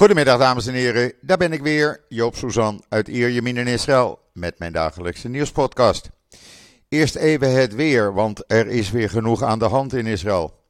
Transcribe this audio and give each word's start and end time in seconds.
Goedemiddag 0.00 0.38
dames 0.38 0.66
en 0.66 0.74
heren, 0.74 1.12
daar 1.20 1.36
ben 1.36 1.52
ik 1.52 1.62
weer, 1.62 2.04
Joop 2.08 2.36
Suzan 2.36 2.84
uit 2.88 3.08
Ierjemien 3.08 3.56
in 3.56 3.66
Israël 3.66 4.18
met 4.32 4.58
mijn 4.58 4.72
dagelijkse 4.72 5.28
nieuwspodcast. 5.28 6.10
Eerst 6.88 7.14
even 7.14 7.52
het 7.52 7.74
weer, 7.74 8.12
want 8.14 8.44
er 8.46 8.66
is 8.66 8.90
weer 8.90 9.10
genoeg 9.10 9.42
aan 9.42 9.58
de 9.58 9.64
hand 9.64 9.92
in 9.92 10.06
Israël. 10.06 10.64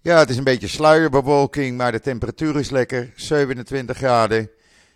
Ja, 0.00 0.18
het 0.18 0.30
is 0.30 0.36
een 0.36 0.44
beetje 0.44 0.68
sluierbewolking, 0.68 1.76
maar 1.76 1.92
de 1.92 2.00
temperatuur 2.00 2.56
is 2.58 2.70
lekker, 2.70 3.12
27 3.16 3.96
graden. 3.96 4.50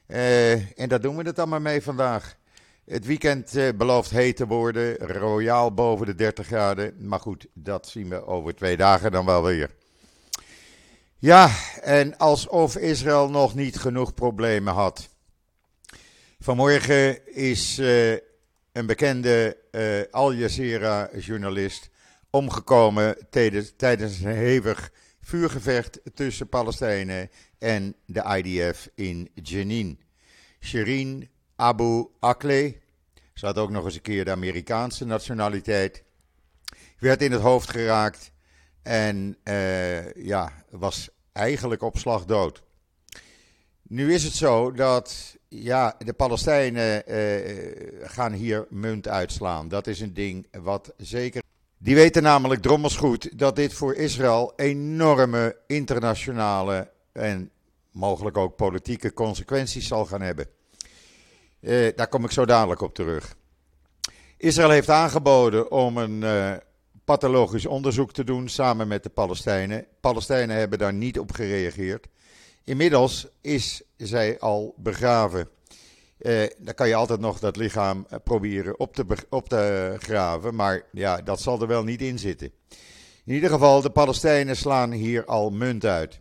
Eh, 0.06 0.52
en 0.52 0.88
daar 0.88 1.00
doen 1.00 1.16
we 1.16 1.22
het 1.22 1.44
maar 1.44 1.62
mee 1.62 1.82
vandaag. 1.82 2.36
Het 2.84 3.06
weekend 3.06 3.56
eh, 3.56 3.68
belooft 3.76 4.10
heet 4.10 4.36
te 4.36 4.46
worden, 4.46 4.96
royaal 4.96 5.74
boven 5.74 6.06
de 6.06 6.14
30 6.14 6.46
graden. 6.46 6.94
Maar 6.98 7.20
goed, 7.20 7.46
dat 7.54 7.88
zien 7.88 8.08
we 8.08 8.26
over 8.26 8.54
twee 8.54 8.76
dagen 8.76 9.12
dan 9.12 9.24
wel 9.24 9.42
weer. 9.42 9.70
Ja, 11.22 11.50
en 11.80 12.18
alsof 12.18 12.76
Israël 12.76 13.30
nog 13.30 13.54
niet 13.54 13.76
genoeg 13.76 14.14
problemen 14.14 14.74
had. 14.74 15.08
Vanmorgen 16.38 17.34
is 17.34 17.78
uh, 17.78 18.10
een 18.72 18.86
bekende 18.86 19.56
uh, 19.70 20.02
Al 20.10 20.32
Jazeera-journalist 20.32 21.90
omgekomen 22.30 23.16
tijdens 23.76 24.20
een 24.20 24.34
hevig 24.34 24.92
vuurgevecht 25.20 26.00
tussen 26.14 26.48
Palestijnen 26.48 27.30
en 27.58 27.96
de 28.06 28.42
IDF 28.42 28.88
in 28.94 29.30
Jenin. 29.34 30.00
Shirin 30.60 31.30
Abu 31.56 32.06
Akleh, 32.20 32.74
ze 33.34 33.46
had 33.46 33.58
ook 33.58 33.70
nog 33.70 33.84
eens 33.84 33.94
een 33.94 34.00
keer 34.00 34.24
de 34.24 34.30
Amerikaanse 34.30 35.04
nationaliteit, 35.04 36.02
werd 36.98 37.22
in 37.22 37.32
het 37.32 37.42
hoofd 37.42 37.70
geraakt 37.70 38.32
en 38.82 39.36
uh, 39.44 40.12
ja, 40.12 40.52
was 40.70 41.08
eigenlijk 41.32 41.82
op 41.82 41.98
slag 41.98 42.24
dood. 42.24 42.62
Nu 43.82 44.14
is 44.14 44.24
het 44.24 44.32
zo 44.32 44.72
dat 44.72 45.36
ja, 45.48 45.94
de 45.98 46.12
Palestijnen 46.12 47.02
uh, 47.08 48.08
gaan 48.08 48.32
hier 48.32 48.66
munt 48.68 49.08
uitslaan. 49.08 49.68
Dat 49.68 49.86
is 49.86 50.00
een 50.00 50.14
ding 50.14 50.46
wat 50.62 50.92
zeker. 50.96 51.42
Die 51.78 51.94
weten 51.94 52.22
namelijk 52.22 52.62
drommels 52.62 52.96
goed 52.96 53.38
dat 53.38 53.56
dit 53.56 53.72
voor 53.72 53.94
Israël 53.94 54.52
enorme 54.56 55.56
internationale 55.66 56.90
en 57.12 57.50
mogelijk 57.92 58.36
ook 58.36 58.56
politieke 58.56 59.12
consequenties 59.12 59.86
zal 59.86 60.06
gaan 60.06 60.20
hebben. 60.20 60.46
Uh, 61.60 61.88
daar 61.96 62.08
kom 62.08 62.24
ik 62.24 62.30
zo 62.30 62.44
dadelijk 62.44 62.80
op 62.80 62.94
terug. 62.94 63.36
Israël 64.36 64.70
heeft 64.70 64.90
aangeboden 64.90 65.70
om 65.70 65.96
een 65.96 66.22
pathologisch 67.04 67.66
onderzoek 67.66 68.12
te 68.12 68.24
doen 68.24 68.48
samen 68.48 68.88
met 68.88 69.02
de 69.02 69.08
Palestijnen. 69.08 69.86
Palestijnen 70.00 70.56
hebben 70.56 70.78
daar 70.78 70.92
niet 70.92 71.18
op 71.18 71.32
gereageerd. 71.32 72.06
Inmiddels 72.64 73.26
is 73.40 73.82
zij 73.96 74.38
al 74.38 74.74
begraven. 74.76 75.48
Uh, 76.18 76.42
dan 76.58 76.74
kan 76.74 76.88
je 76.88 76.94
altijd 76.94 77.20
nog 77.20 77.38
dat 77.38 77.56
lichaam 77.56 78.06
proberen 78.24 78.78
op 78.78 78.94
te, 78.94 79.04
op 79.28 79.52
graven, 79.98 80.54
maar 80.54 80.82
ja, 80.92 81.16
dat 81.16 81.40
zal 81.40 81.60
er 81.60 81.66
wel 81.66 81.84
niet 81.84 82.02
in 82.02 82.18
zitten. 82.18 82.52
In 83.24 83.34
ieder 83.34 83.50
geval, 83.50 83.80
de 83.80 83.90
Palestijnen 83.90 84.56
slaan 84.56 84.92
hier 84.92 85.24
al 85.24 85.50
munt 85.50 85.84
uit. 85.84 86.20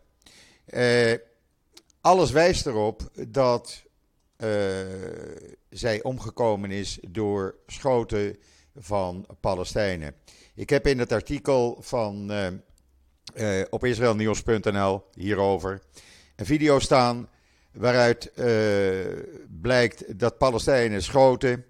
Uh, 0.69 1.13
alles 2.01 2.31
wijst 2.31 2.65
erop 2.65 3.09
dat 3.27 3.83
uh, 4.37 4.49
zij 5.69 6.03
omgekomen 6.03 6.71
is 6.71 6.99
door 7.07 7.55
schoten 7.67 8.37
van 8.75 9.25
Palestijnen. 9.39 10.15
Ik 10.59 10.69
heb 10.69 10.87
in 10.87 10.99
het 10.99 11.11
artikel 11.11 11.77
van 11.81 12.31
uh, 12.31 13.61
op 13.69 13.85
israelnieuws.nl 13.85 15.03
hierover 15.13 15.81
een 16.35 16.45
video 16.45 16.79
staan 16.79 17.29
waaruit 17.71 18.31
blijkt 19.61 20.19
dat 20.19 20.37
Palestijnen 20.37 21.03
schoten. 21.03 21.65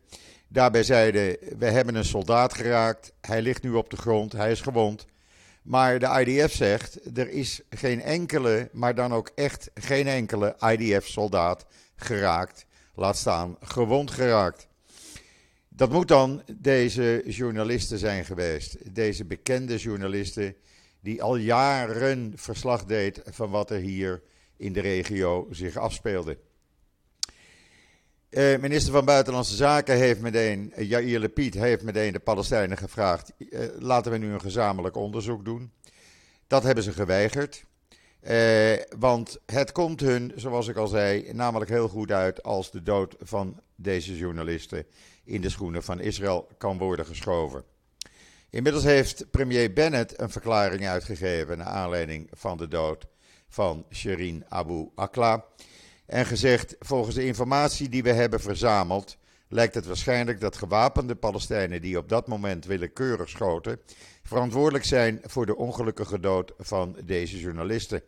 Daarbij 0.48 0.84
zeiden: 0.84 1.38
We 1.58 1.66
hebben 1.66 1.95
een 1.95 2.05
soldaat 2.05 2.54
geraakt. 2.54 3.11
Hij 3.22 3.42
ligt 3.42 3.64
nu 3.64 3.72
op 3.72 3.89
de 3.89 3.98
grond. 3.98 4.32
Hij 4.32 4.52
is 4.52 4.61
gewond. 4.61 5.06
Maar 5.61 6.00
de 6.00 6.26
IDF 6.26 6.54
zegt: 6.54 7.17
er 7.17 7.30
is 7.30 7.61
geen 7.70 8.02
enkele, 8.02 8.70
maar 8.71 8.95
dan 8.95 9.14
ook 9.14 9.32
echt 9.36 9.70
geen 9.73 10.08
enkele 10.08 10.56
IDF-soldaat 10.60 11.66
geraakt. 11.95 12.66
Laat 12.95 13.17
staan 13.17 13.58
gewond 13.61 14.11
geraakt. 14.11 14.69
Dat 15.80 15.92
moet 15.92 16.08
dan 16.08 16.42
deze 16.54 17.23
journalisten 17.26 17.98
zijn 17.98 18.26
geweest. 18.26 18.95
Deze 18.95 19.26
bekende 19.26 19.78
journalisten 19.78 20.56
die 21.00 21.23
al 21.23 21.36
jaren 21.36 22.34
verslag 22.36 22.86
deed 22.86 23.22
van 23.26 23.50
wat 23.50 23.72
er 23.72 23.80
hier 23.80 24.22
in 24.58 24.73
de 24.73 24.80
regio 24.80 25.48
zich 25.52 25.78
afspeelde. 25.78 26.38
Uh, 28.30 28.58
minister 28.58 28.94
van 28.94 29.06
Buitenlandse 29.06 29.56
Zaken 29.56 29.95
heeft 29.95 30.22
meteen, 30.22 30.73
uh, 30.78 30.89
Yair 30.89 31.20
Lapid 31.20 31.54
heeft 31.54 31.84
meteen 31.84 32.14
de 32.14 32.20
Palestijnen 32.20 32.78
gevraagd: 32.78 33.34
uh, 33.38 33.60
laten 33.78 34.12
we 34.12 34.18
nu 34.18 34.32
een 34.32 34.42
gezamenlijk 34.42 34.95
onderzoek 34.95 35.45
doen. 35.45 35.72
Dat 36.48 36.64
hebben 36.64 36.84
ze 36.84 36.92
geweigerd. 36.92 37.66
want 38.98 39.38
het 39.45 39.72
komt 39.72 40.00
hun, 40.00 40.32
zoals 40.36 40.68
ik 40.68 40.76
al 40.76 40.88
zei, 40.88 41.34
namelijk 41.34 41.72
heel 41.72 41.88
goed 41.88 42.12
uit 42.12 42.44
als 42.44 42.72
de 42.72 42.84
dood 42.84 43.16
van 43.20 43.62
deze 43.76 44.18
journalisten 44.18 44.86
in 45.30 45.42
de 45.42 45.50
schoenen 45.50 45.84
van 45.84 46.00
Israël 46.00 46.48
kan 46.58 46.78
worden 46.78 47.06
geschoven. 47.06 47.64
Inmiddels 48.50 48.84
heeft 48.84 49.32
premier 49.32 49.73
Bennett 49.73 50.20
een 50.20 50.30
verklaring 50.30 50.88
uitgegeven 50.88 51.58
naar 51.58 51.67
aanleiding 51.67 52.28
van 52.32 52.58
de 52.58 52.67
dood 52.67 53.06
van 53.48 53.86
Shirin 53.94 54.45
Abu 54.48 54.89
Akla. 54.95 55.45
En 56.06 56.26
gezegd: 56.26 56.76
volgens 56.80 57.16
de 57.16 57.26
informatie 57.26 57.89
die 57.89 58.04
we 58.04 58.14
hebben 58.14 58.39
verzameld, 58.39 59.18
lijkt 59.48 59.76
het 59.76 59.86
waarschijnlijk 59.86 60.39
dat 60.39 60.58
gewapende 60.58 61.16
Palestijnen 61.16 61.82
die 61.82 61.98
op 61.98 62.10
dat 62.10 62.28
moment 62.28 62.66
willekeurig 62.66 63.30
schoten, 63.30 63.80
verantwoordelijk 64.23 64.86
zijn 64.86 65.20
voor 65.23 65.45
de 65.45 65.56
ongelukkige 65.56 66.20
dood 66.20 66.54
van 66.58 66.95
deze 67.06 67.39
journalisten. 67.39 68.02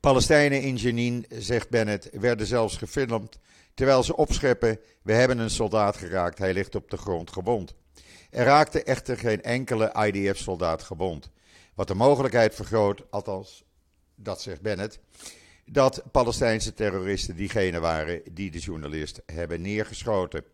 Palestijnen 0.00 0.62
in 0.62 0.76
Jenin, 0.76 1.26
zegt 1.28 1.68
Bennett, 1.68 2.08
werden 2.12 2.46
zelfs 2.46 2.76
gefilmd 2.76 3.38
terwijl 3.74 4.02
ze 4.02 4.16
opscheppen: 4.16 4.78
We 5.02 5.12
hebben 5.12 5.38
een 5.38 5.50
soldaat 5.50 5.96
geraakt, 5.96 6.38
hij 6.38 6.52
ligt 6.52 6.74
op 6.74 6.90
de 6.90 6.96
grond 6.96 7.30
gewond. 7.30 7.74
Er 8.30 8.44
raakte 8.44 8.82
echter 8.82 9.18
geen 9.18 9.42
enkele 9.42 9.94
IDF-soldaat 10.06 10.82
gewond. 10.82 11.30
Wat 11.74 11.88
de 11.88 11.94
mogelijkheid 11.94 12.54
vergroot, 12.54 13.02
althans, 13.10 13.64
dat 14.14 14.42
zegt 14.42 14.60
Bennett, 14.60 14.98
dat 15.66 16.02
Palestijnse 16.10 16.74
terroristen 16.74 17.36
diegene 17.36 17.80
waren 17.80 18.22
die 18.32 18.50
de 18.50 18.58
journalist 18.58 19.22
hebben 19.26 19.60
neergeschoten. 19.60 20.44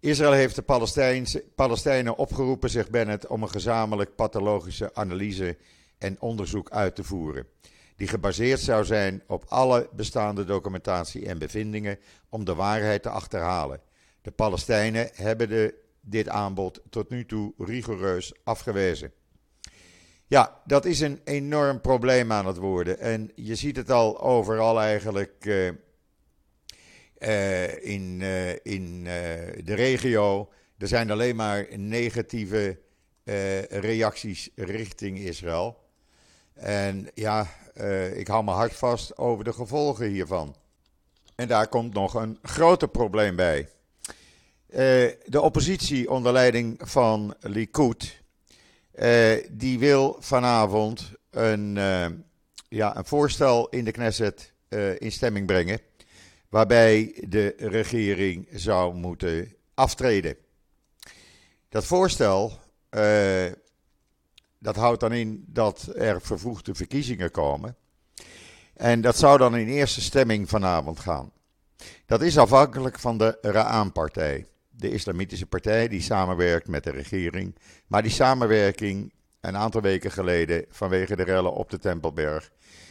Israël 0.00 0.32
heeft 0.32 0.54
de 0.54 1.42
Palestijnen 1.54 2.16
opgeroepen, 2.16 2.70
zegt 2.70 2.90
Bennett, 2.90 3.26
om 3.26 3.42
een 3.42 3.50
gezamenlijk 3.50 4.14
pathologische 4.14 4.94
analyse 4.94 5.56
en 5.98 6.20
onderzoek 6.20 6.70
uit 6.70 6.94
te 6.94 7.04
voeren. 7.04 7.46
Die 7.96 8.08
gebaseerd 8.08 8.60
zou 8.60 8.84
zijn 8.84 9.22
op 9.26 9.44
alle 9.48 9.88
bestaande 9.92 10.44
documentatie 10.44 11.26
en 11.26 11.38
bevindingen 11.38 11.98
om 12.28 12.44
de 12.44 12.54
waarheid 12.54 13.02
te 13.02 13.08
achterhalen. 13.08 13.80
De 14.22 14.30
Palestijnen 14.30 15.08
hebben 15.12 15.48
de, 15.48 15.74
dit 16.00 16.28
aanbod 16.28 16.80
tot 16.90 17.10
nu 17.10 17.26
toe 17.26 17.54
rigoureus 17.58 18.32
afgewezen. 18.44 19.12
Ja, 20.26 20.60
dat 20.64 20.84
is 20.84 21.00
een 21.00 21.20
enorm 21.24 21.80
probleem 21.80 22.32
aan 22.32 22.46
het 22.46 22.56
worden. 22.56 22.98
En 22.98 23.30
je 23.34 23.54
ziet 23.54 23.76
het 23.76 23.90
al 23.90 24.20
overal 24.20 24.80
eigenlijk 24.80 25.44
uh, 25.44 25.70
uh, 27.18 27.84
in, 27.84 28.20
uh, 28.20 28.50
in 28.50 29.04
de 29.64 29.74
regio. 29.74 30.50
Er 30.78 30.88
zijn 30.88 31.10
alleen 31.10 31.36
maar 31.36 31.66
negatieve 31.76 32.78
reacties 33.68 34.50
richting 34.54 35.18
Israël. 35.18 35.82
En 36.54 37.10
ja, 37.14 37.48
ik 38.14 38.26
hou 38.26 38.44
mijn 38.44 38.56
hart 38.56 38.74
vast 38.74 39.18
over 39.18 39.44
de 39.44 39.52
gevolgen 39.52 40.06
hiervan. 40.06 40.56
En 41.34 41.48
daar 41.48 41.68
komt 41.68 41.94
nog 41.94 42.14
een 42.14 42.38
groter 42.42 42.88
probleem 42.88 43.36
bij. 43.36 43.68
de 45.24 45.40
oppositie 45.40 46.10
onder 46.10 46.32
leiding 46.32 46.80
van 46.82 47.34
Likud 47.40 48.22
uh, 48.94 49.32
die 49.50 49.78
wil 49.78 50.16
vanavond 50.20 51.12
een, 51.30 51.74
ja, 52.68 52.96
een 52.96 53.04
voorstel 53.04 53.68
in 53.68 53.84
de 53.84 53.90
Knesset 53.90 54.52
in 54.98 55.12
stemming 55.12 55.46
brengen. 55.46 55.80
Waarbij 56.48 57.24
de 57.28 57.54
regering 57.56 58.48
zou 58.52 58.94
moeten 58.94 59.54
aftreden. 59.74 60.36
Dat 61.68 61.84
voorstel 61.84 62.58
dat 64.64 64.76
houdt 64.76 65.00
dan 65.00 65.12
in 65.12 65.44
dat 65.46 65.92
er 65.94 66.20
vervroegde 66.20 66.74
verkiezingen 66.74 67.30
komen. 67.30 67.76
En 68.74 69.00
dat 69.00 69.16
zou 69.16 69.38
dan 69.38 69.56
in 69.56 69.68
eerste 69.68 70.00
stemming 70.00 70.48
vanavond 70.48 71.00
gaan. 71.00 71.32
Dat 72.06 72.22
is 72.22 72.38
afhankelijk 72.38 72.98
van 72.98 73.18
de 73.18 73.38
Ra'an-partij 73.40 74.46
de 74.76 74.90
Islamitische 74.90 75.46
Partij, 75.46 75.88
die 75.88 76.00
samenwerkt 76.00 76.68
met 76.68 76.84
de 76.84 76.90
regering. 76.90 77.56
Maar 77.86 78.02
die 78.02 78.10
samenwerking, 78.10 79.12
een 79.40 79.56
aantal 79.56 79.80
weken 79.80 80.10
geleden, 80.10 80.64
vanwege 80.68 81.16
de 81.16 81.22
rellen 81.22 81.52
op 81.52 81.70
de 81.70 81.78
Tempelberg, 81.78 82.50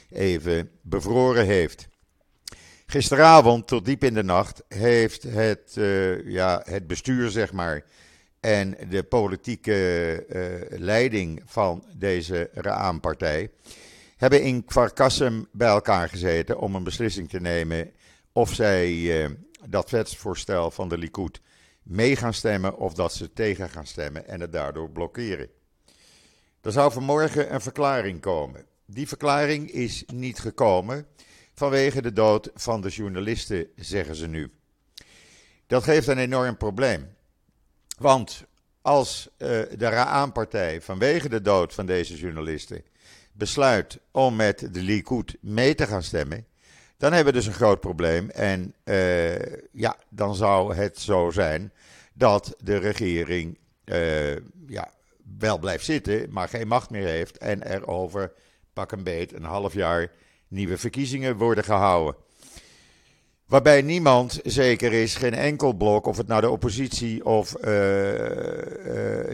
even 0.10 0.70
bevroren 0.82 1.46
heeft. 1.46 1.88
Gisteravond 2.86 3.68
tot 3.68 3.86
diep 3.86 4.04
in 4.04 4.14
de 4.14 4.24
nacht 4.24 4.64
heeft 4.68 5.24
het, 5.24 5.76
uh, 5.78 6.28
ja, 6.28 6.62
het 6.64 6.88
bestuur, 6.88 7.30
zeg 7.30 7.54
maar, 7.54 7.84
en 8.44 8.78
de 8.90 9.04
politieke 9.04 10.26
uh, 10.30 10.80
leiding 10.80 11.42
van 11.46 11.84
deze 11.96 12.50
Raam-partij 12.54 13.52
hebben 14.18 14.44
in 14.44 14.66
Kvarkassem 14.66 15.48
bij 15.52 15.68
elkaar 15.68 16.10
gezeten 16.10 16.60
om 16.60 16.76
een 16.76 16.84
beslissing 16.84 17.30
te 17.30 17.40
nemen 17.40 17.92
of 18.32 18.54
zij 18.54 18.92
uh, 18.92 19.30
dat 19.70 19.90
wetsvoorstel 19.90 20.72
van 20.72 20.90
de 20.90 20.98
Likud 20.98 21.42
mee 21.84 22.16
gaan 22.16 22.34
stemmen 22.34 22.78
of 22.78 22.94
dat 22.94 23.14
ze 23.14 23.34
tegen 23.34 23.70
gaan 23.70 23.88
stemmen 23.88 24.28
en 24.28 24.42
het 24.42 24.52
daardoor 24.52 24.90
blokkeren. 24.90 25.50
Er 26.62 26.72
zou 26.72 26.92
vanmorgen 26.92 27.54
een 27.54 27.62
verklaring 27.62 28.22
komen. 28.22 28.66
Die 28.86 29.08
verklaring 29.08 29.72
is 29.72 30.04
niet 30.14 30.40
gekomen 30.40 31.08
vanwege 31.54 32.02
de 32.02 32.14
dood 32.14 32.50
van 32.54 32.82
de 32.82 32.90
journalisten, 32.90 33.68
zeggen 33.76 34.16
ze 34.16 34.28
nu. 34.28 34.52
Dat 35.68 35.84
geeft 35.84 36.08
een 36.08 36.18
enorm 36.18 36.58
probleem. 36.58 37.13
Want 38.04 38.44
als 38.82 39.30
uh, 39.38 39.48
de 39.78 39.88
Ra'an-partij 39.90 40.82
vanwege 40.82 41.30
de 41.30 41.42
dood 41.42 41.74
van 41.74 41.86
deze 41.86 42.16
journalisten 42.16 42.84
besluit 43.32 44.00
om 44.12 44.36
met 44.36 44.74
de 44.74 44.82
Likud 44.82 45.38
mee 45.42 45.76
te 45.76 45.88
gaan 45.88 46.04
stemmen, 46.04 46.46
dan 46.98 47.14
hebben 47.14 47.34
we 47.34 47.40
dus 47.40 47.48
een 47.48 47.54
groot 47.54 47.80
probleem. 47.80 48.30
En 48.30 48.74
uh, 48.84 49.36
ja, 49.72 49.98
dan 50.10 50.36
zou 50.36 50.76
het 50.76 51.00
zo 51.00 51.30
zijn 51.32 51.74
dat 52.14 52.56
de 52.64 52.78
regering 52.78 53.58
uh, 53.86 54.36
ja, 54.68 54.92
wel 55.40 55.58
blijft 55.58 55.86
zitten, 55.86 56.28
maar 56.32 56.50
geen 56.50 56.68
macht 56.68 56.90
meer 56.90 57.08
heeft 57.08 57.38
en 57.38 57.64
er 57.64 57.88
over 57.88 58.34
pak 58.74 58.92
een 58.92 59.04
beet 59.04 59.34
een 59.34 59.44
half 59.44 59.74
jaar 59.74 60.12
nieuwe 60.48 60.78
verkiezingen 60.78 61.38
worden 61.38 61.64
gehouden. 61.64 62.16
Waarbij 63.54 63.82
niemand 63.82 64.40
zeker 64.44 64.94
is, 64.94 65.16
geen 65.16 65.34
enkel 65.34 65.74
blok, 65.74 66.06
of 66.06 66.18
het 66.18 66.28
nou 66.28 66.42
de 66.42 66.50
oppositie 66.50 67.26
of 67.26 67.56
uh, 67.62 67.64
uh, 67.64 67.70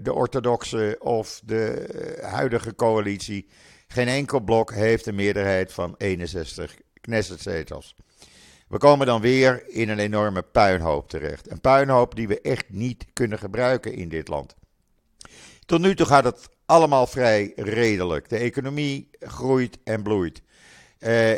de 0.04 0.13
orthodoxe 0.13 0.95
of 1.00 1.42
de 1.45 1.88
huidige 2.21 2.75
coalitie, 2.75 3.48
geen 3.88 4.07
enkel 4.07 4.39
blok 4.39 4.74
heeft 4.74 5.06
een 5.06 5.16
meerderheid 5.16 5.74
van 5.74 5.95
61 5.98 6.75
Knessetzetels. 7.01 7.95
We 8.68 8.77
komen 8.77 9.06
dan 9.06 9.21
weer 9.21 9.63
in 9.68 9.89
een 9.89 10.00
enorme 10.00 10.42
puinhoop 10.42 11.10
terecht. 11.10 11.51
Een 11.51 11.62
puinhoop 11.62 12.16
die 12.16 12.27
we 12.27 12.42
echt 12.42 12.66
niet 12.69 13.06
kunnen 13.13 13.39
gebruiken 13.39 13.94
in 13.94 14.10
dit 14.10 14.27
land. 14.27 14.56
Tot 15.66 15.81
nu 15.81 15.95
toe 15.95 16.06
gaat 16.06 16.24
het 16.24 16.50
allemaal 16.66 17.07
vrij 17.07 17.51
redelijk. 17.56 18.30
De 18.30 18.38
economie 18.38 19.10
groeit 19.19 19.77
en 19.83 20.04
bloeit. 20.04 20.42
Uh, 21.00 21.34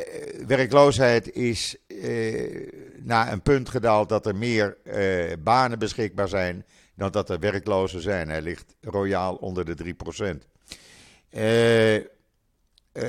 werkloosheid 0.47 1.33
is 1.33 1.75
uh, 1.87 2.69
naar 2.97 3.31
een 3.31 3.41
punt 3.41 3.69
gedaald 3.69 4.09
dat 4.09 4.25
er 4.25 4.35
meer 4.35 4.77
uh, 4.83 5.33
banen 5.43 5.79
beschikbaar 5.79 6.27
zijn 6.27 6.65
dan 6.95 7.11
dat 7.11 7.29
er 7.29 7.39
werklozen 7.39 8.01
zijn. 8.01 8.29
Hij 8.29 8.41
ligt 8.41 8.75
royaal 8.81 9.35
onder 9.35 9.65
de 9.65 9.95
3%. 11.29 11.37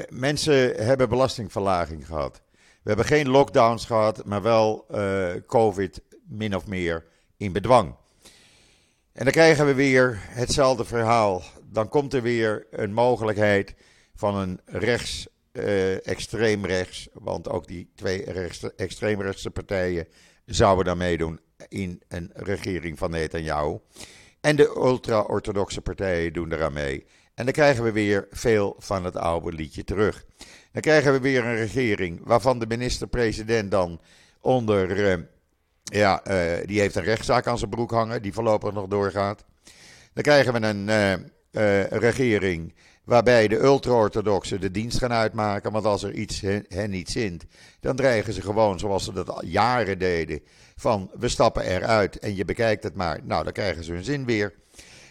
mensen 0.08 0.84
hebben 0.84 1.08
belastingverlaging 1.08 2.06
gehad. 2.06 2.42
We 2.52 2.88
hebben 2.88 3.06
geen 3.06 3.28
lockdowns 3.28 3.84
gehad, 3.84 4.24
maar 4.24 4.42
wel 4.42 4.86
COVID 5.46 6.02
min 6.28 6.56
of 6.56 6.66
meer 6.66 7.04
in 7.36 7.52
bedwang. 7.52 7.94
En 9.12 9.24
dan 9.24 9.32
krijgen 9.32 9.66
we 9.66 9.74
weer 9.74 10.18
hetzelfde 10.20 10.84
verhaal. 10.84 11.42
Dan 11.70 11.88
komt 11.88 12.14
er 12.14 12.22
weer 12.22 12.66
een 12.70 12.92
mogelijkheid 12.92 13.74
van 14.14 14.36
een 14.36 14.60
rechts 14.64 15.26
uh, 15.52 16.06
extreem 16.06 16.66
rechts, 16.66 17.08
want 17.12 17.48
ook 17.48 17.66
die 17.66 17.90
twee 17.94 18.30
rechts, 18.30 18.74
extreemrechtse 18.76 19.50
partijen 19.50 20.06
zouden 20.44 20.84
dan 20.84 20.98
meedoen 20.98 21.40
in 21.68 22.02
een 22.08 22.30
regering 22.34 22.98
van 22.98 23.10
Netanyahu. 23.10 23.78
En 24.40 24.56
de 24.56 24.66
ultra-orthodoxe 24.76 25.80
partijen 25.80 26.32
doen 26.32 26.52
eraan 26.52 26.72
mee. 26.72 27.06
En 27.34 27.44
dan 27.44 27.54
krijgen 27.54 27.84
we 27.84 27.92
weer 27.92 28.26
veel 28.30 28.76
van 28.78 29.04
het 29.04 29.16
oude 29.16 29.52
liedje 29.52 29.84
terug. 29.84 30.24
Dan 30.72 30.82
krijgen 30.82 31.12
we 31.12 31.20
weer 31.20 31.44
een 31.44 31.56
regering 31.56 32.20
waarvan 32.24 32.58
de 32.58 32.66
minister-president 32.66 33.70
dan 33.70 34.00
onder, 34.40 35.18
uh, 35.18 35.24
ja, 35.82 36.26
uh, 36.26 36.66
die 36.66 36.80
heeft 36.80 36.94
een 36.94 37.02
rechtszaak 37.02 37.46
aan 37.46 37.58
zijn 37.58 37.70
broek 37.70 37.90
hangen, 37.90 38.22
die 38.22 38.32
voorlopig 38.32 38.72
nog 38.72 38.86
doorgaat. 38.86 39.44
Dan 40.12 40.22
krijgen 40.22 40.52
we 40.52 40.66
een 40.66 41.32
regering 41.98 42.74
waarbij 43.04 43.48
de 43.48 43.58
ultra-orthodoxen 43.58 44.60
de 44.60 44.70
dienst 44.70 44.98
gaan 44.98 45.12
uitmaken. 45.12 45.72
Want 45.72 45.84
als 45.84 46.02
er 46.02 46.12
iets 46.12 46.40
hen, 46.40 46.90
niet 46.90 47.10
zint, 47.10 47.44
dan 47.80 47.96
dreigen 47.96 48.32
ze 48.32 48.42
gewoon, 48.42 48.78
zoals 48.78 49.04
ze 49.04 49.12
dat 49.12 49.30
al 49.30 49.44
jaren 49.44 49.98
deden, 49.98 50.40
van 50.76 51.10
we 51.18 51.28
stappen 51.28 51.64
eruit 51.64 52.18
en 52.18 52.36
je 52.36 52.44
bekijkt 52.44 52.82
het 52.82 52.94
maar. 52.94 53.20
Nou, 53.24 53.44
dan 53.44 53.52
krijgen 53.52 53.84
ze 53.84 53.92
hun 53.92 54.04
zin 54.04 54.24
weer. 54.24 54.54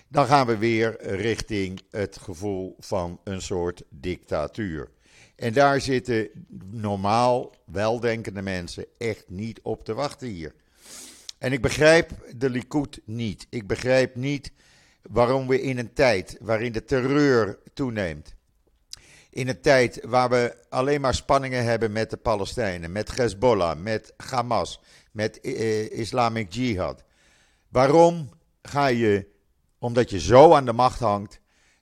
Dan 0.07 0.25
gaan 0.25 0.47
we 0.47 0.57
weer 0.57 1.15
richting 1.15 1.81
het 1.91 2.17
gevoel 2.21 2.75
van 2.79 3.19
een 3.23 3.41
soort 3.41 3.83
dictatuur. 3.89 4.89
En 5.35 5.53
daar 5.53 5.81
zitten 5.81 6.29
normaal 6.71 7.55
weldenkende 7.65 8.41
mensen 8.41 8.85
echt 8.97 9.29
niet 9.29 9.59
op 9.61 9.85
te 9.85 9.93
wachten 9.93 10.27
hier. 10.27 10.53
En 11.37 11.51
ik 11.51 11.61
begrijp 11.61 12.11
de 12.35 12.49
Likud 12.49 13.01
niet. 13.05 13.47
Ik 13.49 13.67
begrijp 13.67 14.15
niet 14.15 14.51
waarom 15.01 15.47
we 15.47 15.61
in 15.61 15.77
een 15.77 15.93
tijd 15.93 16.37
waarin 16.39 16.71
de 16.71 16.83
terreur 16.83 17.59
toeneemt, 17.73 18.35
in 19.29 19.47
een 19.47 19.61
tijd 19.61 19.99
waar 20.05 20.29
we 20.29 20.55
alleen 20.69 21.01
maar 21.01 21.13
spanningen 21.13 21.63
hebben 21.63 21.91
met 21.91 22.09
de 22.09 22.17
Palestijnen, 22.17 22.91
met 22.91 23.15
Hezbollah, 23.15 23.77
met 23.77 24.13
Hamas, 24.17 24.81
met 25.11 25.41
eh, 25.41 25.91
Islamic 25.91 26.53
Jihad. 26.53 27.03
Waarom 27.69 28.29
ga 28.61 28.87
je, 28.87 29.27
omdat 29.79 30.09
je 30.09 30.19
zo 30.19 30.53
aan 30.53 30.65
de 30.65 30.73
macht 30.73 30.99
hangt, 30.99 31.39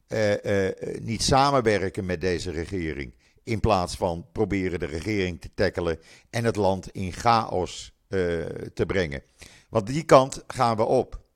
eh, 0.07 0.66
niet 1.01 1.24
samenwerken 1.24 2.06
met 2.06 2.21
deze 2.21 2.51
regering? 2.51 3.16
In 3.44 3.60
plaats 3.60 3.95
van 3.95 4.25
proberen 4.31 4.80
de 4.80 4.86
regering 4.86 5.42
te 5.42 5.50
tackelen 5.54 6.00
en 6.30 6.44
het 6.44 6.56
land 6.56 6.92
in 6.92 7.13
chaos 7.13 7.98
te 8.74 8.83
brengen. 8.88 9.24
Want 9.69 9.88
die 9.88 10.04
kant 10.04 10.44
gaan 10.48 10.75
we 10.75 10.83
op. 10.83 11.29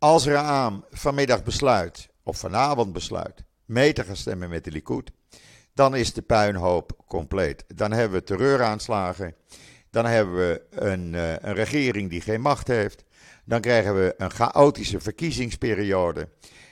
Als 0.00 0.26
Raam 0.26 0.84
vanmiddag 0.90 1.42
besluit, 1.42 2.08
of 2.22 2.38
vanavond 2.38 2.92
besluit, 2.92 3.44
mee 3.64 3.92
te 3.92 4.04
gaan 4.04 4.16
stemmen 4.16 4.48
met 4.48 4.64
de 4.64 4.70
Likud, 4.70 5.10
dan 5.74 5.96
is 5.96 6.12
de 6.12 6.22
puinhoop 6.22 6.92
compleet. 7.06 7.64
Dan 7.74 7.92
hebben 7.92 8.18
we 8.18 8.24
terreuraanslagen, 8.24 9.34
dan 9.90 10.04
hebben 10.04 10.36
we 10.36 10.62
een, 10.70 11.12
uh, 11.12 11.30
een 11.30 11.54
regering 11.54 12.10
die 12.10 12.20
geen 12.20 12.40
macht 12.40 12.68
heeft, 12.68 13.04
dan 13.44 13.60
krijgen 13.60 13.94
we 13.94 14.14
een 14.16 14.30
chaotische 14.30 15.00
verkiezingsperiode, 15.00 16.28